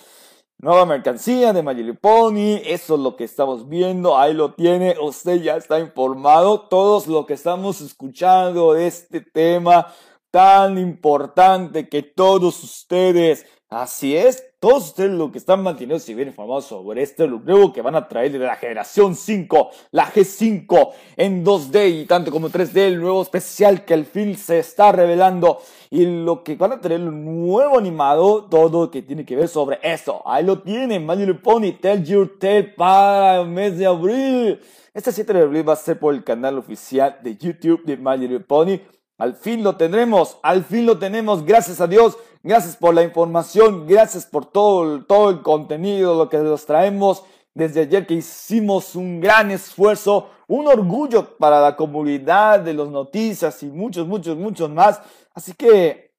Nueva 0.61 0.85
mercancía 0.85 1.53
de 1.53 1.63
My 1.63 1.93
Pony, 1.93 2.59
eso 2.65 2.95
es 2.95 2.99
lo 2.99 3.15
que 3.15 3.23
estamos 3.23 3.69
viendo, 3.69 4.17
ahí 4.17 4.33
lo 4.33 4.55
tiene, 4.55 4.97
usted 5.01 5.41
ya 5.41 5.55
está 5.55 5.79
informado, 5.79 6.67
todos 6.67 7.07
lo 7.07 7.25
que 7.25 7.33
estamos 7.33 7.79
escuchando 7.79 8.73
de 8.73 8.87
este 8.87 9.21
tema, 9.21 9.87
tan 10.31 10.77
importante 10.77 11.87
que 11.87 12.03
todos 12.03 12.61
ustedes, 12.61 13.45
así 13.69 14.15
es, 14.15 14.43
todos 14.59 14.87
ustedes 14.87 15.11
lo 15.11 15.31
que 15.31 15.37
están 15.37 15.63
manteniendo 15.63 15.99
si 15.99 16.13
bien 16.13 16.27
informados 16.27 16.65
sobre 16.65 17.01
este 17.01 17.27
nuevo 17.27 17.71
que 17.71 17.81
van 17.81 17.95
a 17.95 18.07
traer 18.07 18.31
de 18.31 18.39
la 18.39 18.55
generación 18.55 19.15
5, 19.15 19.69
la 19.91 20.11
G5 20.11 20.89
en 21.15 21.45
2D 21.45 22.01
y 22.01 22.05
tanto 22.05 22.31
como 22.31 22.49
3D, 22.49 22.77
el 22.77 22.99
nuevo 22.99 23.21
especial 23.21 23.85
que 23.85 23.93
al 23.93 24.05
fin 24.05 24.35
se 24.35 24.59
está 24.59 24.91
revelando 24.91 25.61
y 25.89 26.05
lo 26.05 26.43
que 26.43 26.55
van 26.55 26.73
a 26.73 26.81
traer 26.81 26.99
el 26.99 27.23
nuevo 27.23 27.77
animado, 27.77 28.45
todo 28.45 28.85
lo 28.85 28.91
que 28.91 29.01
tiene 29.01 29.25
que 29.25 29.35
ver 29.35 29.47
sobre 29.47 29.79
eso. 29.81 30.21
Ahí 30.25 30.43
lo 30.43 30.61
tienen, 30.61 31.05
My 31.05 31.15
Little 31.15 31.35
Pony, 31.35 31.71
Tell 31.79 32.03
Your 32.03 32.37
Tale 32.37 32.63
para 32.63 33.41
el 33.41 33.47
mes 33.47 33.77
de 33.77 33.85
abril. 33.85 34.59
Este 34.93 35.11
7 35.11 35.31
de 35.31 35.41
abril 35.41 35.69
va 35.69 35.73
a 35.73 35.77
ser 35.77 35.99
por 35.99 36.13
el 36.13 36.23
canal 36.23 36.57
oficial 36.57 37.19
de 37.23 37.37
YouTube 37.37 37.83
de 37.85 37.95
My 37.95 38.17
Little 38.17 38.41
Pony. 38.41 38.79
Al 39.19 39.35
fin 39.35 39.63
lo 39.63 39.75
tendremos, 39.75 40.37
al 40.41 40.63
fin 40.63 40.87
lo 40.87 40.97
tenemos, 40.97 41.45
gracias 41.45 41.79
a 41.81 41.87
Dios, 41.87 42.17
gracias 42.41 42.75
por 42.75 42.95
la 42.95 43.03
información, 43.03 43.85
gracias 43.85 44.25
por 44.25 44.45
todo, 44.45 45.03
todo 45.03 45.29
el 45.29 45.41
contenido, 45.41 46.15
lo 46.15 46.29
que 46.29 46.37
nos 46.37 46.65
traemos 46.65 47.23
desde 47.53 47.81
ayer 47.81 48.07
que 48.07 48.15
hicimos 48.15 48.95
un 48.95 49.19
gran 49.19 49.51
esfuerzo, 49.51 50.29
un 50.47 50.67
orgullo 50.67 51.37
para 51.37 51.59
la 51.59 51.75
comunidad 51.75 52.61
de 52.61 52.73
los 52.73 52.89
noticias 52.89 53.61
y 53.63 53.67
muchos, 53.67 54.07
muchos, 54.07 54.37
muchos 54.37 54.69
más. 54.69 55.01
Así 55.33 55.53
que 55.53 56.13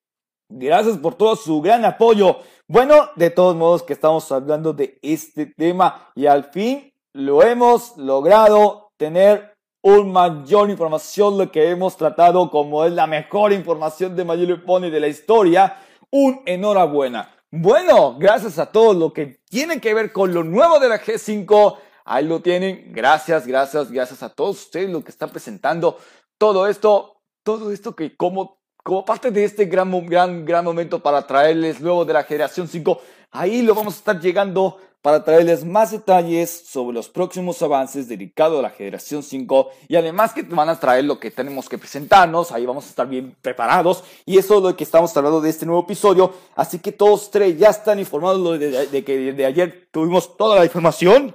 gracias 0.50 0.98
por 0.98 1.14
todo 1.14 1.36
su 1.36 1.62
gran 1.62 1.84
apoyo. 1.86 2.36
Bueno, 2.68 3.08
de 3.16 3.30
todos 3.30 3.56
modos 3.56 3.82
que 3.82 3.94
estamos 3.94 4.30
hablando 4.30 4.74
de 4.74 4.98
este 5.02 5.46
tema 5.46 6.10
y 6.14 6.26
al 6.26 6.44
fin 6.44 6.92
lo 7.14 7.42
hemos 7.42 7.96
logrado 7.96 8.92
tener 8.98 9.49
un 9.82 10.12
mayor 10.12 10.70
información, 10.70 11.38
lo 11.38 11.50
que 11.50 11.70
hemos 11.70 11.96
tratado 11.96 12.50
como 12.50 12.84
es 12.84 12.92
la 12.92 13.06
mejor 13.06 13.52
información 13.52 14.14
de 14.14 14.24
Mayor 14.24 14.64
Pony 14.64 14.90
de 14.90 15.00
la 15.00 15.08
historia. 15.08 15.76
Un 16.10 16.42
enhorabuena. 16.44 17.34
Bueno, 17.50 18.16
gracias 18.18 18.58
a 18.58 18.66
todo 18.66 18.92
lo 18.94 19.12
que 19.12 19.40
tiene 19.48 19.80
que 19.80 19.94
ver 19.94 20.12
con 20.12 20.34
lo 20.34 20.44
nuevo 20.44 20.78
de 20.78 20.88
la 20.88 21.00
G5. 21.00 21.78
Ahí 22.04 22.26
lo 22.26 22.40
tienen. 22.40 22.92
Gracias, 22.92 23.46
gracias, 23.46 23.90
gracias 23.90 24.22
a 24.22 24.28
todos 24.28 24.64
ustedes 24.64 24.90
lo 24.90 25.02
que 25.02 25.10
están 25.10 25.30
presentando. 25.30 25.98
Todo 26.36 26.66
esto, 26.66 27.22
todo 27.42 27.72
esto 27.72 27.96
que 27.96 28.16
como, 28.16 28.60
como 28.82 29.04
parte 29.04 29.30
de 29.30 29.44
este 29.44 29.64
gran, 29.64 29.90
gran, 30.06 30.44
gran 30.44 30.64
momento 30.64 31.02
para 31.02 31.26
traerles 31.26 31.80
luego 31.80 32.04
de 32.04 32.12
la 32.12 32.24
generación 32.24 32.68
5. 32.68 33.00
Ahí 33.32 33.62
lo 33.62 33.74
vamos 33.74 33.94
a 33.94 33.98
estar 33.98 34.20
llegando 34.20 34.78
para 35.02 35.24
traerles 35.24 35.64
más 35.64 35.92
detalles 35.92 36.64
sobre 36.66 36.94
los 36.94 37.08
próximos 37.08 37.62
avances 37.62 38.06
dedicados 38.08 38.58
a 38.58 38.62
la 38.62 38.70
generación 38.70 39.22
5 39.22 39.70
y 39.88 39.96
además 39.96 40.34
que 40.34 40.42
van 40.42 40.68
a 40.68 40.78
traer 40.78 41.04
lo 41.04 41.18
que 41.18 41.30
tenemos 41.30 41.68
que 41.68 41.78
presentarnos, 41.78 42.52
ahí 42.52 42.66
vamos 42.66 42.84
a 42.86 42.90
estar 42.90 43.08
bien 43.08 43.34
preparados 43.40 44.04
y 44.26 44.36
eso 44.36 44.58
es 44.58 44.62
lo 44.62 44.76
que 44.76 44.84
estamos 44.84 45.16
hablando 45.16 45.40
de 45.40 45.48
este 45.48 45.64
nuevo 45.64 45.82
episodio, 45.82 46.34
así 46.54 46.78
que 46.78 46.92
todos 46.92 47.30
tres 47.30 47.58
ya 47.58 47.70
están 47.70 47.98
informados 47.98 48.58
de, 48.58 49.04
que 49.04 49.32
de 49.32 49.46
ayer 49.46 49.88
tuvimos 49.90 50.36
toda 50.36 50.58
la 50.58 50.64
información, 50.64 51.34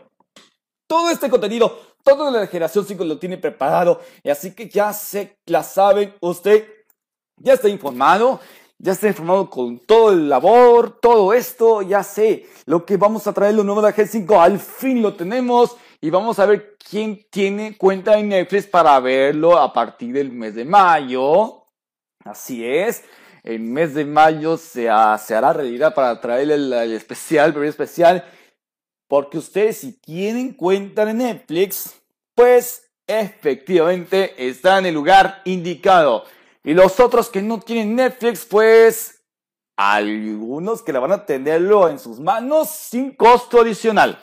todo 0.85 1.09
este 1.09 1.29
contenido, 1.29 1.95
todo 2.03 2.31
de 2.31 2.39
la 2.39 2.47
generación 2.47 2.85
5 2.85 3.03
lo 3.03 3.17
tiene 3.17 3.37
preparado, 3.37 3.99
así 4.29 4.53
que 4.53 4.69
ya 4.69 4.93
se 4.93 5.39
la 5.47 5.63
saben, 5.63 6.13
usted 6.21 6.67
ya 7.37 7.53
está 7.53 7.67
informado 7.67 8.39
ya 8.77 8.91
está 8.91 9.07
informado 9.07 9.49
con 9.49 9.79
todo 9.79 10.11
el 10.11 10.29
labor, 10.29 10.99
todo 11.01 11.33
esto, 11.33 11.81
ya 11.81 12.03
sé 12.03 12.47
lo 12.65 12.85
que 12.85 12.97
vamos 12.97 13.27
a 13.27 13.33
traer 13.33 13.55
lo 13.55 13.63
nuevo 13.63 13.81
de 13.81 13.93
G5, 13.93 14.39
al 14.39 14.59
fin 14.59 15.01
lo 15.01 15.13
tenemos 15.13 15.75
y 16.01 16.09
vamos 16.09 16.39
a 16.39 16.45
ver 16.45 16.75
quién 16.77 17.25
tiene 17.29 17.77
cuenta 17.77 18.17
en 18.17 18.29
Netflix 18.29 18.67
para 18.67 18.99
verlo 18.99 19.57
a 19.57 19.71
partir 19.71 20.13
del 20.13 20.31
mes 20.31 20.55
de 20.55 20.65
mayo. 20.65 21.63
Así 22.23 22.65
es, 22.65 23.03
el 23.43 23.59
mes 23.59 23.93
de 23.93 24.05
mayo 24.05 24.57
se, 24.57 24.89
hará 24.89 25.53
realidad 25.53 25.93
para 25.93 26.19
traer 26.19 26.49
el, 26.49 26.73
especial, 26.91 27.55
el 27.55 27.63
especial, 27.65 28.25
porque 29.07 29.37
ustedes 29.37 29.77
si 29.77 29.93
tienen 29.93 30.53
cuenta 30.53 31.05
de 31.05 31.13
Netflix, 31.13 31.95
pues 32.33 32.91
efectivamente 33.05 34.33
está 34.47 34.79
en 34.79 34.87
el 34.87 34.95
lugar 34.95 35.41
indicado. 35.45 36.25
Y 36.65 36.73
los 36.73 36.99
otros 36.99 37.29
que 37.29 37.43
no 37.43 37.59
tienen 37.59 37.95
Netflix, 37.95 38.43
pues 38.43 39.21
algunos 39.77 40.81
que 40.81 40.91
le 40.91 40.97
van 40.97 41.11
a 41.11 41.23
tenerlo 41.23 41.87
en 41.89 41.99
sus 41.99 42.19
manos 42.19 42.69
sin 42.71 43.15
costo 43.15 43.61
adicional. 43.61 44.19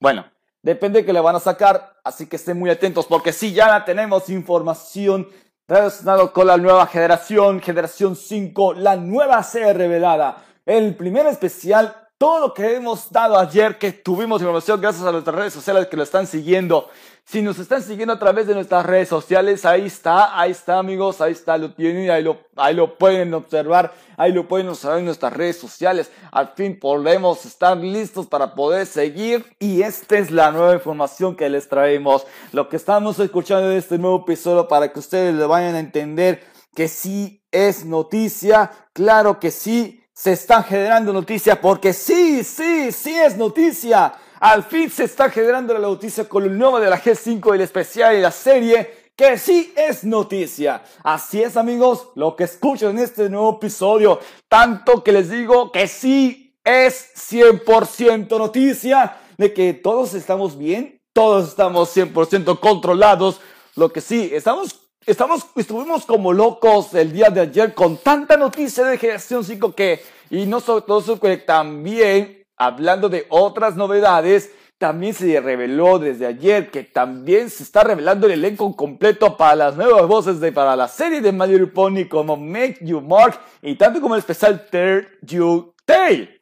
Bueno, 0.00 0.24
depende 0.62 1.04
que 1.04 1.12
le 1.12 1.20
van 1.20 1.36
a 1.36 1.40
sacar, 1.40 2.00
así 2.02 2.26
que 2.26 2.36
estén 2.36 2.58
muy 2.58 2.70
atentos 2.70 3.04
porque 3.04 3.34
si 3.34 3.52
ya 3.52 3.68
la 3.68 3.84
tenemos 3.84 4.30
información 4.30 5.28
relacionada 5.68 6.32
con 6.32 6.46
la 6.46 6.56
nueva 6.56 6.86
generación, 6.86 7.60
generación 7.60 8.16
5, 8.16 8.74
la 8.74 8.96
nueva 8.96 9.42
serie 9.42 9.74
revelada, 9.74 10.42
el 10.64 10.96
primer 10.96 11.26
especial 11.26 12.03
todo 12.18 12.40
lo 12.40 12.54
que 12.54 12.76
hemos 12.76 13.10
dado 13.10 13.38
ayer, 13.38 13.76
que 13.76 13.92
tuvimos 13.92 14.40
información 14.40 14.80
gracias 14.80 15.04
a 15.04 15.12
nuestras 15.12 15.34
redes 15.34 15.52
sociales 15.52 15.88
que 15.88 15.96
lo 15.96 16.04
están 16.04 16.26
siguiendo. 16.26 16.88
Si 17.26 17.40
nos 17.40 17.58
están 17.58 17.82
siguiendo 17.82 18.12
a 18.12 18.18
través 18.18 18.46
de 18.46 18.54
nuestras 18.54 18.84
redes 18.84 19.08
sociales, 19.08 19.64
ahí 19.64 19.86
está, 19.86 20.38
ahí 20.38 20.50
está 20.50 20.78
amigos, 20.78 21.20
ahí 21.20 21.32
está, 21.32 21.56
lo 21.56 21.72
tienen, 21.72 22.10
ahí 22.10 22.22
lo, 22.22 22.38
ahí 22.54 22.74
lo 22.74 22.98
pueden 22.98 23.32
observar, 23.32 23.94
ahí 24.18 24.30
lo 24.30 24.46
pueden 24.46 24.68
observar 24.68 24.98
en 24.98 25.06
nuestras 25.06 25.32
redes 25.32 25.56
sociales. 25.56 26.12
Al 26.30 26.52
fin 26.54 26.78
podemos 26.78 27.46
estar 27.46 27.76
listos 27.78 28.26
para 28.26 28.54
poder 28.54 28.86
seguir 28.86 29.44
y 29.58 29.82
esta 29.82 30.18
es 30.18 30.30
la 30.30 30.50
nueva 30.50 30.74
información 30.74 31.34
que 31.34 31.48
les 31.48 31.68
traemos. 31.68 32.26
Lo 32.52 32.68
que 32.68 32.76
estamos 32.76 33.18
escuchando 33.18 33.70
en 33.70 33.78
este 33.78 33.98
nuevo 33.98 34.20
episodio 34.20 34.68
para 34.68 34.92
que 34.92 34.98
ustedes 34.98 35.34
le 35.34 35.46
vayan 35.46 35.74
a 35.74 35.80
entender 35.80 36.44
que 36.74 36.88
sí 36.88 37.42
es 37.50 37.86
noticia, 37.86 38.70
claro 38.92 39.40
que 39.40 39.50
sí 39.50 40.03
se 40.14 40.32
están 40.32 40.62
generando 40.62 41.12
noticias 41.12 41.58
porque 41.58 41.92
sí, 41.92 42.44
sí, 42.44 42.92
sí 42.92 43.14
es 43.18 43.36
noticia. 43.36 44.14
Al 44.38 44.62
fin 44.62 44.88
se 44.88 45.04
está 45.04 45.28
generando 45.28 45.74
la 45.74 45.80
noticia 45.80 46.28
con 46.28 46.44
el 46.44 46.56
nuevo 46.56 46.78
de 46.78 46.88
la 46.88 47.02
G5 47.02 47.54
el 47.54 47.60
especial 47.60 48.16
y 48.16 48.20
la 48.20 48.30
serie 48.30 49.10
que 49.16 49.36
sí 49.38 49.72
es 49.76 50.04
noticia. 50.04 50.82
Así 51.02 51.42
es 51.42 51.56
amigos, 51.56 52.08
lo 52.14 52.36
que 52.36 52.44
escuchan 52.44 52.90
en 52.90 53.00
este 53.00 53.28
nuevo 53.28 53.56
episodio, 53.56 54.20
tanto 54.48 55.02
que 55.02 55.12
les 55.12 55.30
digo 55.30 55.72
que 55.72 55.88
sí 55.88 56.56
es 56.62 57.10
100% 57.32 58.38
noticia 58.38 59.16
de 59.36 59.52
que 59.52 59.74
todos 59.74 60.14
estamos 60.14 60.56
bien, 60.56 61.00
todos 61.12 61.48
estamos 61.48 61.94
100% 61.96 62.60
controlados. 62.60 63.40
Lo 63.74 63.92
que 63.92 64.00
sí, 64.00 64.30
estamos 64.32 64.83
Estamos, 65.06 65.46
estuvimos 65.56 66.06
como 66.06 66.32
locos 66.32 66.94
el 66.94 67.12
día 67.12 67.28
de 67.28 67.42
ayer 67.42 67.74
con 67.74 67.98
tanta 67.98 68.38
noticia 68.38 68.84
de 68.84 68.96
Generación 68.96 69.44
5 69.44 69.74
que, 69.74 70.02
y 70.30 70.46
no 70.46 70.60
solo 70.60 70.80
todo 70.80 71.20
que 71.20 71.36
también, 71.36 72.46
hablando 72.56 73.10
de 73.10 73.26
otras 73.28 73.76
novedades, 73.76 74.50
también 74.78 75.12
se 75.12 75.38
reveló 75.42 75.98
desde 75.98 76.24
ayer 76.24 76.70
que 76.70 76.84
también 76.84 77.50
se 77.50 77.64
está 77.64 77.84
revelando 77.84 78.26
el 78.26 78.32
elenco 78.32 78.74
completo 78.74 79.36
para 79.36 79.54
las 79.54 79.76
nuevas 79.76 80.06
voces 80.06 80.40
de 80.40 80.52
para 80.52 80.74
la 80.74 80.88
serie 80.88 81.20
de 81.20 81.32
Little 81.32 81.66
Pony 81.66 82.08
como 82.08 82.38
Make 82.38 82.78
You 82.80 83.02
Mark 83.02 83.38
y 83.60 83.74
tanto 83.74 84.00
como 84.00 84.14
el 84.14 84.20
especial 84.20 84.66
Turn 84.70 85.06
You 85.20 85.74
Tail. 85.84 86.40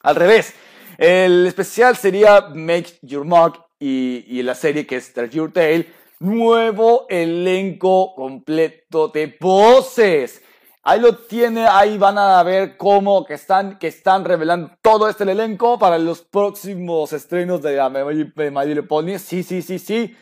Al 0.00 0.16
revés, 0.16 0.54
el 0.96 1.46
especial 1.46 1.94
sería 1.94 2.48
Make 2.54 3.00
Your 3.02 3.26
Mark 3.26 3.62
y, 3.78 4.24
y 4.26 4.42
la 4.42 4.54
serie 4.54 4.86
que 4.86 4.96
es 4.96 5.12
Turn 5.12 5.28
Your 5.28 5.52
Tail 5.52 5.86
nuevo 6.20 7.06
elenco 7.08 8.14
completo 8.14 9.08
de 9.08 9.36
voces. 9.40 10.42
Ahí 10.82 11.00
lo 11.00 11.16
tiene, 11.16 11.66
ahí 11.66 11.98
van 11.98 12.16
a 12.16 12.42
ver 12.42 12.76
cómo 12.76 13.24
que 13.24 13.34
están, 13.34 13.78
que 13.78 13.88
están 13.88 14.24
revelando 14.24 14.70
todo 14.80 15.08
este 15.08 15.24
elenco 15.24 15.78
para 15.78 15.98
los 15.98 16.22
próximos 16.22 17.12
estrenos 17.12 17.60
de, 17.60 17.72
Little 17.72 18.82
Pony. 18.84 19.18
Sí, 19.18 19.42
sí, 19.42 19.60
sí, 19.60 19.78
sí. 19.78 20.16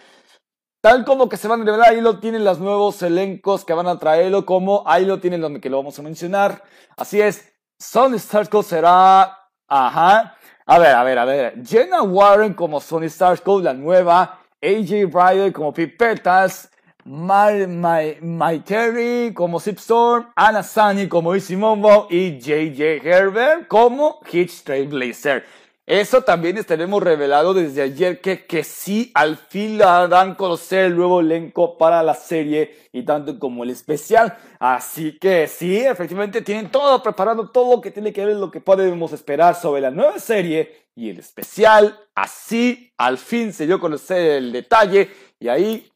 Tal 0.81 1.05
como 1.05 1.29
que 1.29 1.37
se 1.37 1.49
van 1.49 1.63
a 1.63 1.65
revelar, 1.65 1.91
ahí 1.91 2.01
lo 2.01 2.19
tienen 2.19 2.45
los 2.45 2.59
nuevos 2.59 3.03
elencos 3.03 3.65
que 3.65 3.75
van 3.75 3.87
a 3.87 3.99
traerlo, 3.99 4.45
como 4.45 4.83
ahí 4.87 5.05
lo 5.05 5.21
tienen 5.21 5.41
donde 5.41 5.61
que 5.61 5.71
lo 5.71 5.79
vamos 5.79 5.99
a 5.99 6.03
mencionar. 6.03 6.63
Así 6.97 7.21
es, 7.21 7.53
Sony 7.79 8.19
Starsco 8.19 8.63
será, 8.63 9.37
ajá, 9.69 10.37
a 10.65 10.79
ver, 10.79 10.95
a 10.95 11.05
ver, 11.05 11.19
a 11.19 11.25
ver, 11.25 11.67
Jenna 11.67 12.03
Warren 12.03 12.55
como 12.55 12.81
Sony 12.81 13.09
Starsco, 13.09 13.61
la 13.61 13.73
nueva, 13.73 14.41
AJ 14.63 15.13
Ryder 15.13 15.53
como 15.53 15.73
Pipetas, 15.73 16.71
My, 17.05 18.63
Terry 18.65 19.33
como 19.33 19.61
Zipstorm, 19.61 20.27
Anna 20.35 20.63
Sunny 20.63 21.07
como 21.09 21.35
Easy 21.35 21.57
Mombo 21.57 22.09
y 22.11 22.39
JJ 22.39 23.07
Herbert 23.07 23.69
como 23.69 24.21
Hitch 24.31 24.65
Trailblazer. 24.65 25.45
Eso 25.87 26.23
también 26.23 26.59
estaremos 26.59 27.01
revelado 27.01 27.55
desde 27.55 27.81
ayer 27.81 28.21
que, 28.21 28.45
que 28.45 28.65
sí, 28.65 29.13
al 29.15 29.37
fin 29.37 29.79
la 29.79 30.09
dan 30.09 30.35
conocer 30.35 30.87
el 30.87 30.97
nuevo 30.97 31.21
elenco 31.21 31.79
para 31.79 32.03
la 32.03 32.15
serie 32.15 32.89
y 32.93 33.05
tanto 33.05 33.39
como 33.39 33.63
el 33.63 33.71
especial. 33.71 34.37
Así 34.59 35.17
que 35.17 35.47
sí, 35.47 35.79
efectivamente 35.79 36.43
tienen 36.43 36.73
todo 36.73 37.01
preparado, 37.05 37.51
todo 37.51 37.77
lo 37.77 37.81
que 37.81 37.93
tiene 37.93 38.13
que 38.13 38.27
ver 38.27 38.35
lo 38.35 38.51
que 38.51 38.61
podemos 38.61 39.13
esperar 39.13 39.55
sobre 39.55 39.81
la 39.81 39.93
nueva 39.93 40.19
serie 40.19 40.89
y 40.97 41.11
el 41.11 41.21
especial. 41.21 41.97
Así, 42.17 42.93
al 42.99 43.17
fin 43.17 43.53
se 43.53 43.65
dio 43.65 43.77
a 43.77 43.81
conocer 43.81 44.39
el 44.39 44.51
detalle 44.51 45.09
y 45.39 45.47
ahí 45.47 45.89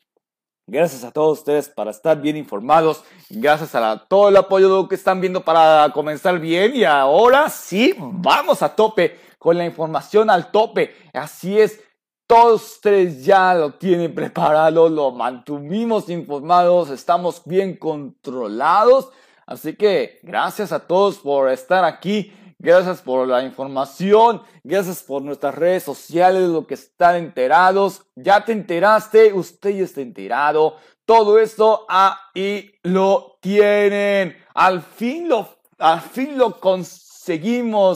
Gracias 0.72 1.02
a 1.02 1.10
todos 1.10 1.40
ustedes 1.40 1.68
para 1.68 1.90
estar 1.90 2.20
bien 2.20 2.36
informados. 2.36 3.02
Gracias 3.28 3.74
a 3.74 4.06
todo 4.08 4.28
el 4.28 4.36
apoyo 4.36 4.86
que 4.86 4.94
están 4.94 5.20
viendo 5.20 5.44
para 5.44 5.90
comenzar 5.92 6.38
bien. 6.38 6.76
Y 6.76 6.84
ahora 6.84 7.50
sí, 7.50 7.92
vamos 7.98 8.62
a 8.62 8.76
tope 8.76 9.18
con 9.40 9.56
la 9.56 9.64
información 9.64 10.28
al 10.28 10.50
tope. 10.52 10.94
Así 11.14 11.58
es, 11.58 11.80
todos 12.26 12.74
ustedes 12.74 13.24
ya 13.24 13.54
lo 13.54 13.72
tienen 13.72 14.14
preparado, 14.14 14.88
lo 14.88 15.10
mantuvimos 15.10 16.08
informados, 16.10 16.90
estamos 16.90 17.42
bien 17.44 17.76
controlados. 17.76 19.10
Así 19.46 19.74
que 19.74 20.20
gracias 20.22 20.70
a 20.70 20.86
todos 20.86 21.18
por 21.18 21.50
estar 21.50 21.84
aquí. 21.84 22.32
Gracias 22.62 23.00
por 23.00 23.26
la 23.26 23.42
información, 23.42 24.42
gracias 24.62 25.02
por 25.02 25.22
nuestras 25.22 25.54
redes 25.54 25.82
sociales, 25.82 26.42
lo 26.42 26.66
que 26.66 26.74
están 26.74 27.16
enterados. 27.16 28.02
Ya 28.14 28.44
te 28.44 28.52
enteraste, 28.52 29.32
usted 29.32 29.70
ya 29.70 29.84
está 29.84 30.02
enterado. 30.02 30.76
Todo 31.06 31.38
esto 31.38 31.86
ahí 31.88 32.70
lo 32.82 33.38
tienen. 33.40 34.36
Al 34.52 34.82
fin 34.82 35.26
lo, 35.26 35.48
al 35.78 36.02
fin 36.02 36.36
lo 36.36 36.60
conseguimos, 36.60 37.09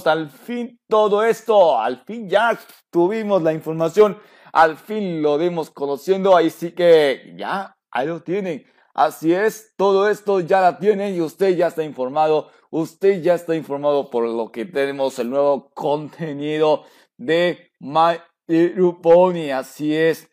al 0.06 0.30
fin 0.30 0.80
todo 0.88 1.24
esto, 1.24 1.78
al 1.78 2.04
fin 2.04 2.28
ya 2.28 2.58
tuvimos 2.90 3.42
la 3.42 3.52
información, 3.52 4.18
al 4.52 4.76
fin 4.76 5.22
lo 5.22 5.38
dimos 5.38 5.70
conociendo, 5.70 6.36
ahí 6.36 6.50
que 6.50 7.34
ya, 7.36 7.76
ahí 7.90 8.06
lo 8.06 8.22
tienen. 8.22 8.64
Así 8.94 9.32
es, 9.32 9.74
todo 9.76 10.08
esto 10.08 10.38
ya 10.38 10.60
la 10.60 10.78
tienen 10.78 11.16
y 11.16 11.20
usted 11.20 11.56
ya 11.56 11.66
está 11.66 11.82
informado. 11.82 12.50
Usted 12.70 13.22
ya 13.22 13.34
está 13.34 13.54
informado 13.56 14.08
por 14.08 14.28
lo 14.28 14.52
que 14.52 14.64
tenemos 14.64 15.18
el 15.18 15.30
nuevo 15.30 15.70
contenido 15.74 16.84
de 17.16 17.70
My 17.80 18.18
Pony. 19.02 19.50
Así 19.52 19.94
es. 19.96 20.28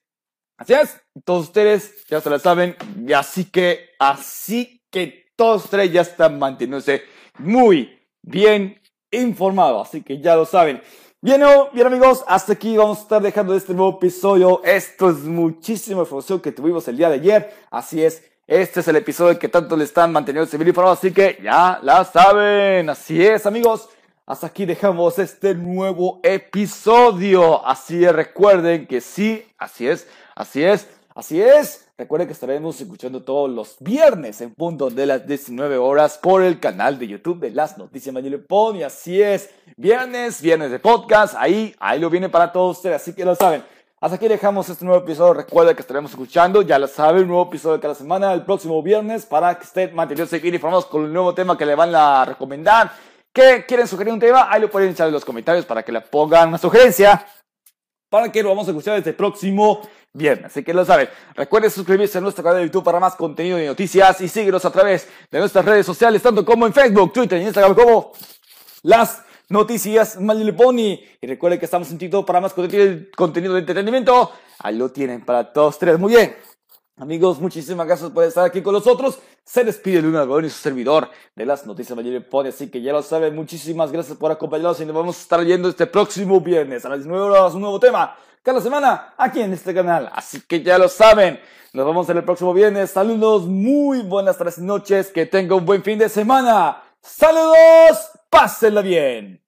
Así 0.57 0.73
es. 0.73 1.01
Todos 1.23 1.45
ustedes 1.47 2.05
ya 2.07 2.21
se 2.21 2.29
lo 2.29 2.39
saben. 2.39 2.75
Y 3.07 3.13
así 3.13 3.45
que, 3.45 3.89
así 3.99 4.83
que 4.91 5.25
todos 5.35 5.65
ustedes 5.65 5.91
ya 5.91 6.01
están 6.01 6.37
manteniéndose 6.37 7.03
muy 7.39 7.99
bien 8.21 8.80
informados. 9.11 9.89
Así 9.89 10.01
que 10.01 10.19
ya 10.19 10.35
lo 10.35 10.45
saben. 10.45 10.81
Bien, 11.23 11.43
bien 11.71 11.85
amigos, 11.85 12.23
hasta 12.27 12.53
aquí 12.53 12.75
vamos 12.75 12.97
a 12.97 13.01
estar 13.03 13.21
dejando 13.21 13.55
este 13.55 13.75
nuevo 13.75 13.97
episodio. 13.97 14.59
Esto 14.63 15.11
es 15.11 15.17
muchísima 15.17 16.01
información 16.01 16.39
que 16.39 16.51
tuvimos 16.51 16.87
el 16.87 16.97
día 16.97 17.09
de 17.09 17.15
ayer. 17.15 17.53
Así 17.69 18.03
es, 18.03 18.23
este 18.47 18.79
es 18.79 18.87
el 18.87 18.95
episodio 18.95 19.37
que 19.37 19.47
tanto 19.47 19.77
le 19.77 19.83
están 19.83 20.11
manteniendo 20.11 20.49
civil 20.49 20.69
informado, 20.69 20.95
así 20.95 21.11
que 21.11 21.37
ya 21.43 21.79
la 21.83 22.03
saben. 22.05 22.89
Así 22.89 23.23
es, 23.23 23.45
amigos. 23.45 23.87
Hasta 24.25 24.47
aquí 24.47 24.65
dejamos 24.65 25.19
este 25.19 25.53
nuevo 25.53 26.19
episodio. 26.23 27.63
Así 27.67 28.03
es, 28.03 28.13
recuerden 28.13 28.87
que 28.87 28.99
sí, 28.99 29.45
así 29.59 29.87
es, 29.87 30.07
así 30.33 30.63
es, 30.63 30.87
así 31.13 31.39
es. 31.39 31.87
Recuerden 32.01 32.27
que 32.27 32.33
estaremos 32.33 32.81
escuchando 32.81 33.21
todos 33.21 33.47
los 33.47 33.75
viernes 33.79 34.41
en 34.41 34.55
punto 34.55 34.89
de 34.89 35.05
las 35.05 35.27
19 35.27 35.77
horas 35.77 36.17
por 36.17 36.41
el 36.41 36.59
canal 36.59 36.97
de 36.97 37.07
YouTube 37.07 37.39
de 37.39 37.51
Las 37.51 37.77
Noticias 37.77 38.11
Manuel 38.11 38.43
Y 38.73 38.81
así 38.81 39.21
es, 39.21 39.51
viernes, 39.77 40.41
viernes 40.41 40.71
de 40.71 40.79
podcast. 40.79 41.35
Ahí, 41.37 41.75
ahí 41.79 41.99
lo 41.99 42.09
viene 42.09 42.27
para 42.27 42.51
todos 42.51 42.77
ustedes, 42.77 42.95
así 42.95 43.13
que 43.13 43.23
lo 43.23 43.35
saben. 43.35 43.63
Hasta 43.99 44.15
aquí 44.15 44.27
dejamos 44.27 44.67
este 44.67 44.83
nuevo 44.83 45.03
episodio. 45.03 45.35
Recuerda 45.35 45.75
que 45.75 45.81
estaremos 45.81 46.09
escuchando, 46.09 46.63
ya 46.63 46.79
lo 46.79 46.87
saben, 46.87 47.21
un 47.21 47.27
nuevo 47.27 47.45
episodio 47.49 47.79
cada 47.79 47.93
semana 47.93 48.33
el 48.33 48.45
próximo 48.45 48.81
viernes 48.81 49.27
para 49.27 49.53
que 49.59 49.65
estén 49.65 49.93
mantenidos 49.93 50.31
bien 50.41 50.55
informados 50.55 50.87
con 50.87 51.05
el 51.05 51.13
nuevo 51.13 51.35
tema 51.35 51.55
que 51.55 51.67
le 51.67 51.75
van 51.75 51.93
a 51.93 52.25
recomendar. 52.25 52.93
¿Qué 53.31 53.63
quieren 53.67 53.87
sugerir 53.87 54.11
un 54.11 54.19
tema? 54.19 54.47
Ahí 54.51 54.59
lo 54.59 54.71
pueden 54.71 54.89
echar 54.89 55.05
en 55.05 55.13
los 55.13 55.23
comentarios 55.23 55.65
para 55.65 55.83
que 55.83 55.91
le 55.91 56.01
pongan 56.01 56.49
una 56.49 56.57
sugerencia 56.57 57.23
para 58.11 58.29
que 58.29 58.43
lo 58.43 58.49
vamos 58.49 58.67
a 58.67 58.71
escuchar 58.71 59.01
el 59.03 59.15
próximo 59.15 59.81
viernes. 60.11 60.47
Así 60.47 60.63
que 60.63 60.73
lo 60.73 60.83
saben. 60.83 61.07
Recuerden 61.33 61.71
suscribirse 61.71 62.17
a 62.17 62.21
nuestro 62.21 62.43
canal 62.43 62.59
de 62.59 62.65
YouTube 62.65 62.83
para 62.83 62.99
más 62.99 63.15
contenido 63.15 63.57
y 63.57 63.65
noticias 63.65 64.19
y 64.19 64.27
síguenos 64.27 64.65
a 64.65 64.69
través 64.69 65.07
de 65.31 65.39
nuestras 65.39 65.63
redes 65.63 65.85
sociales, 65.85 66.21
tanto 66.21 66.43
como 66.43 66.67
en 66.67 66.73
Facebook, 66.73 67.13
Twitter 67.13 67.41
y 67.41 67.45
Instagram 67.45 67.73
como 67.73 68.11
las 68.83 69.23
noticias 69.47 70.19
My 70.19 70.51
Pony. 70.51 70.99
Y 71.21 71.25
recuerden 71.25 71.57
que 71.57 71.63
estamos 71.63 71.89
en 71.89 71.97
TikTok 71.99 72.27
para 72.27 72.41
más 72.41 72.53
contenido 72.53 73.53
de 73.53 73.59
entretenimiento. 73.59 74.33
Ahí 74.59 74.75
lo 74.75 74.89
tienen 74.89 75.23
para 75.23 75.53
todos 75.53 75.79
tres. 75.79 75.97
Muy 75.97 76.11
bien. 76.13 76.50
Amigos, 77.01 77.41
muchísimas 77.41 77.87
gracias 77.87 78.11
por 78.11 78.23
estar 78.25 78.45
aquí 78.45 78.61
con 78.61 78.75
nosotros. 78.75 79.17
Se 79.43 79.63
despide 79.63 80.03
Luna 80.03 80.23
Brón 80.23 80.45
y 80.45 80.51
su 80.51 80.59
servidor 80.59 81.09
de 81.35 81.47
las 81.47 81.65
noticias 81.65 81.95
Mayor 81.95 82.23
Pony, 82.29 82.49
así 82.49 82.69
que 82.69 82.79
ya 82.79 82.93
lo 82.93 83.01
saben, 83.01 83.35
muchísimas 83.35 83.91
gracias 83.91 84.19
por 84.19 84.31
acompañarnos 84.31 84.79
y 84.81 84.85
nos 84.85 84.95
vamos 84.95 85.17
a 85.17 85.21
estar 85.21 85.43
viendo 85.43 85.67
este 85.67 85.87
próximo 85.87 86.39
viernes 86.41 86.85
a 86.85 86.89
las 86.89 86.99
19 86.99 87.25
horas 87.25 87.55
un 87.55 87.61
nuevo 87.61 87.79
tema 87.79 88.15
cada 88.43 88.61
semana 88.61 89.15
aquí 89.17 89.41
en 89.41 89.51
este 89.51 89.73
canal. 89.73 90.11
Así 90.13 90.41
que 90.41 90.61
ya 90.61 90.77
lo 90.77 90.87
saben, 90.87 91.39
nos 91.73 91.87
vemos 91.87 92.07
en 92.07 92.17
el 92.17 92.23
próximo 92.23 92.53
viernes. 92.53 92.91
Saludos, 92.91 93.47
muy 93.47 94.03
buenas 94.03 94.37
tardes 94.37 94.59
y 94.59 94.61
noches, 94.61 95.07
que 95.07 95.25
tenga 95.25 95.55
un 95.55 95.65
buen 95.65 95.81
fin 95.81 95.97
de 95.97 96.07
semana. 96.07 96.83
Saludos, 97.01 98.11
pásenla 98.29 98.83
bien. 98.83 99.41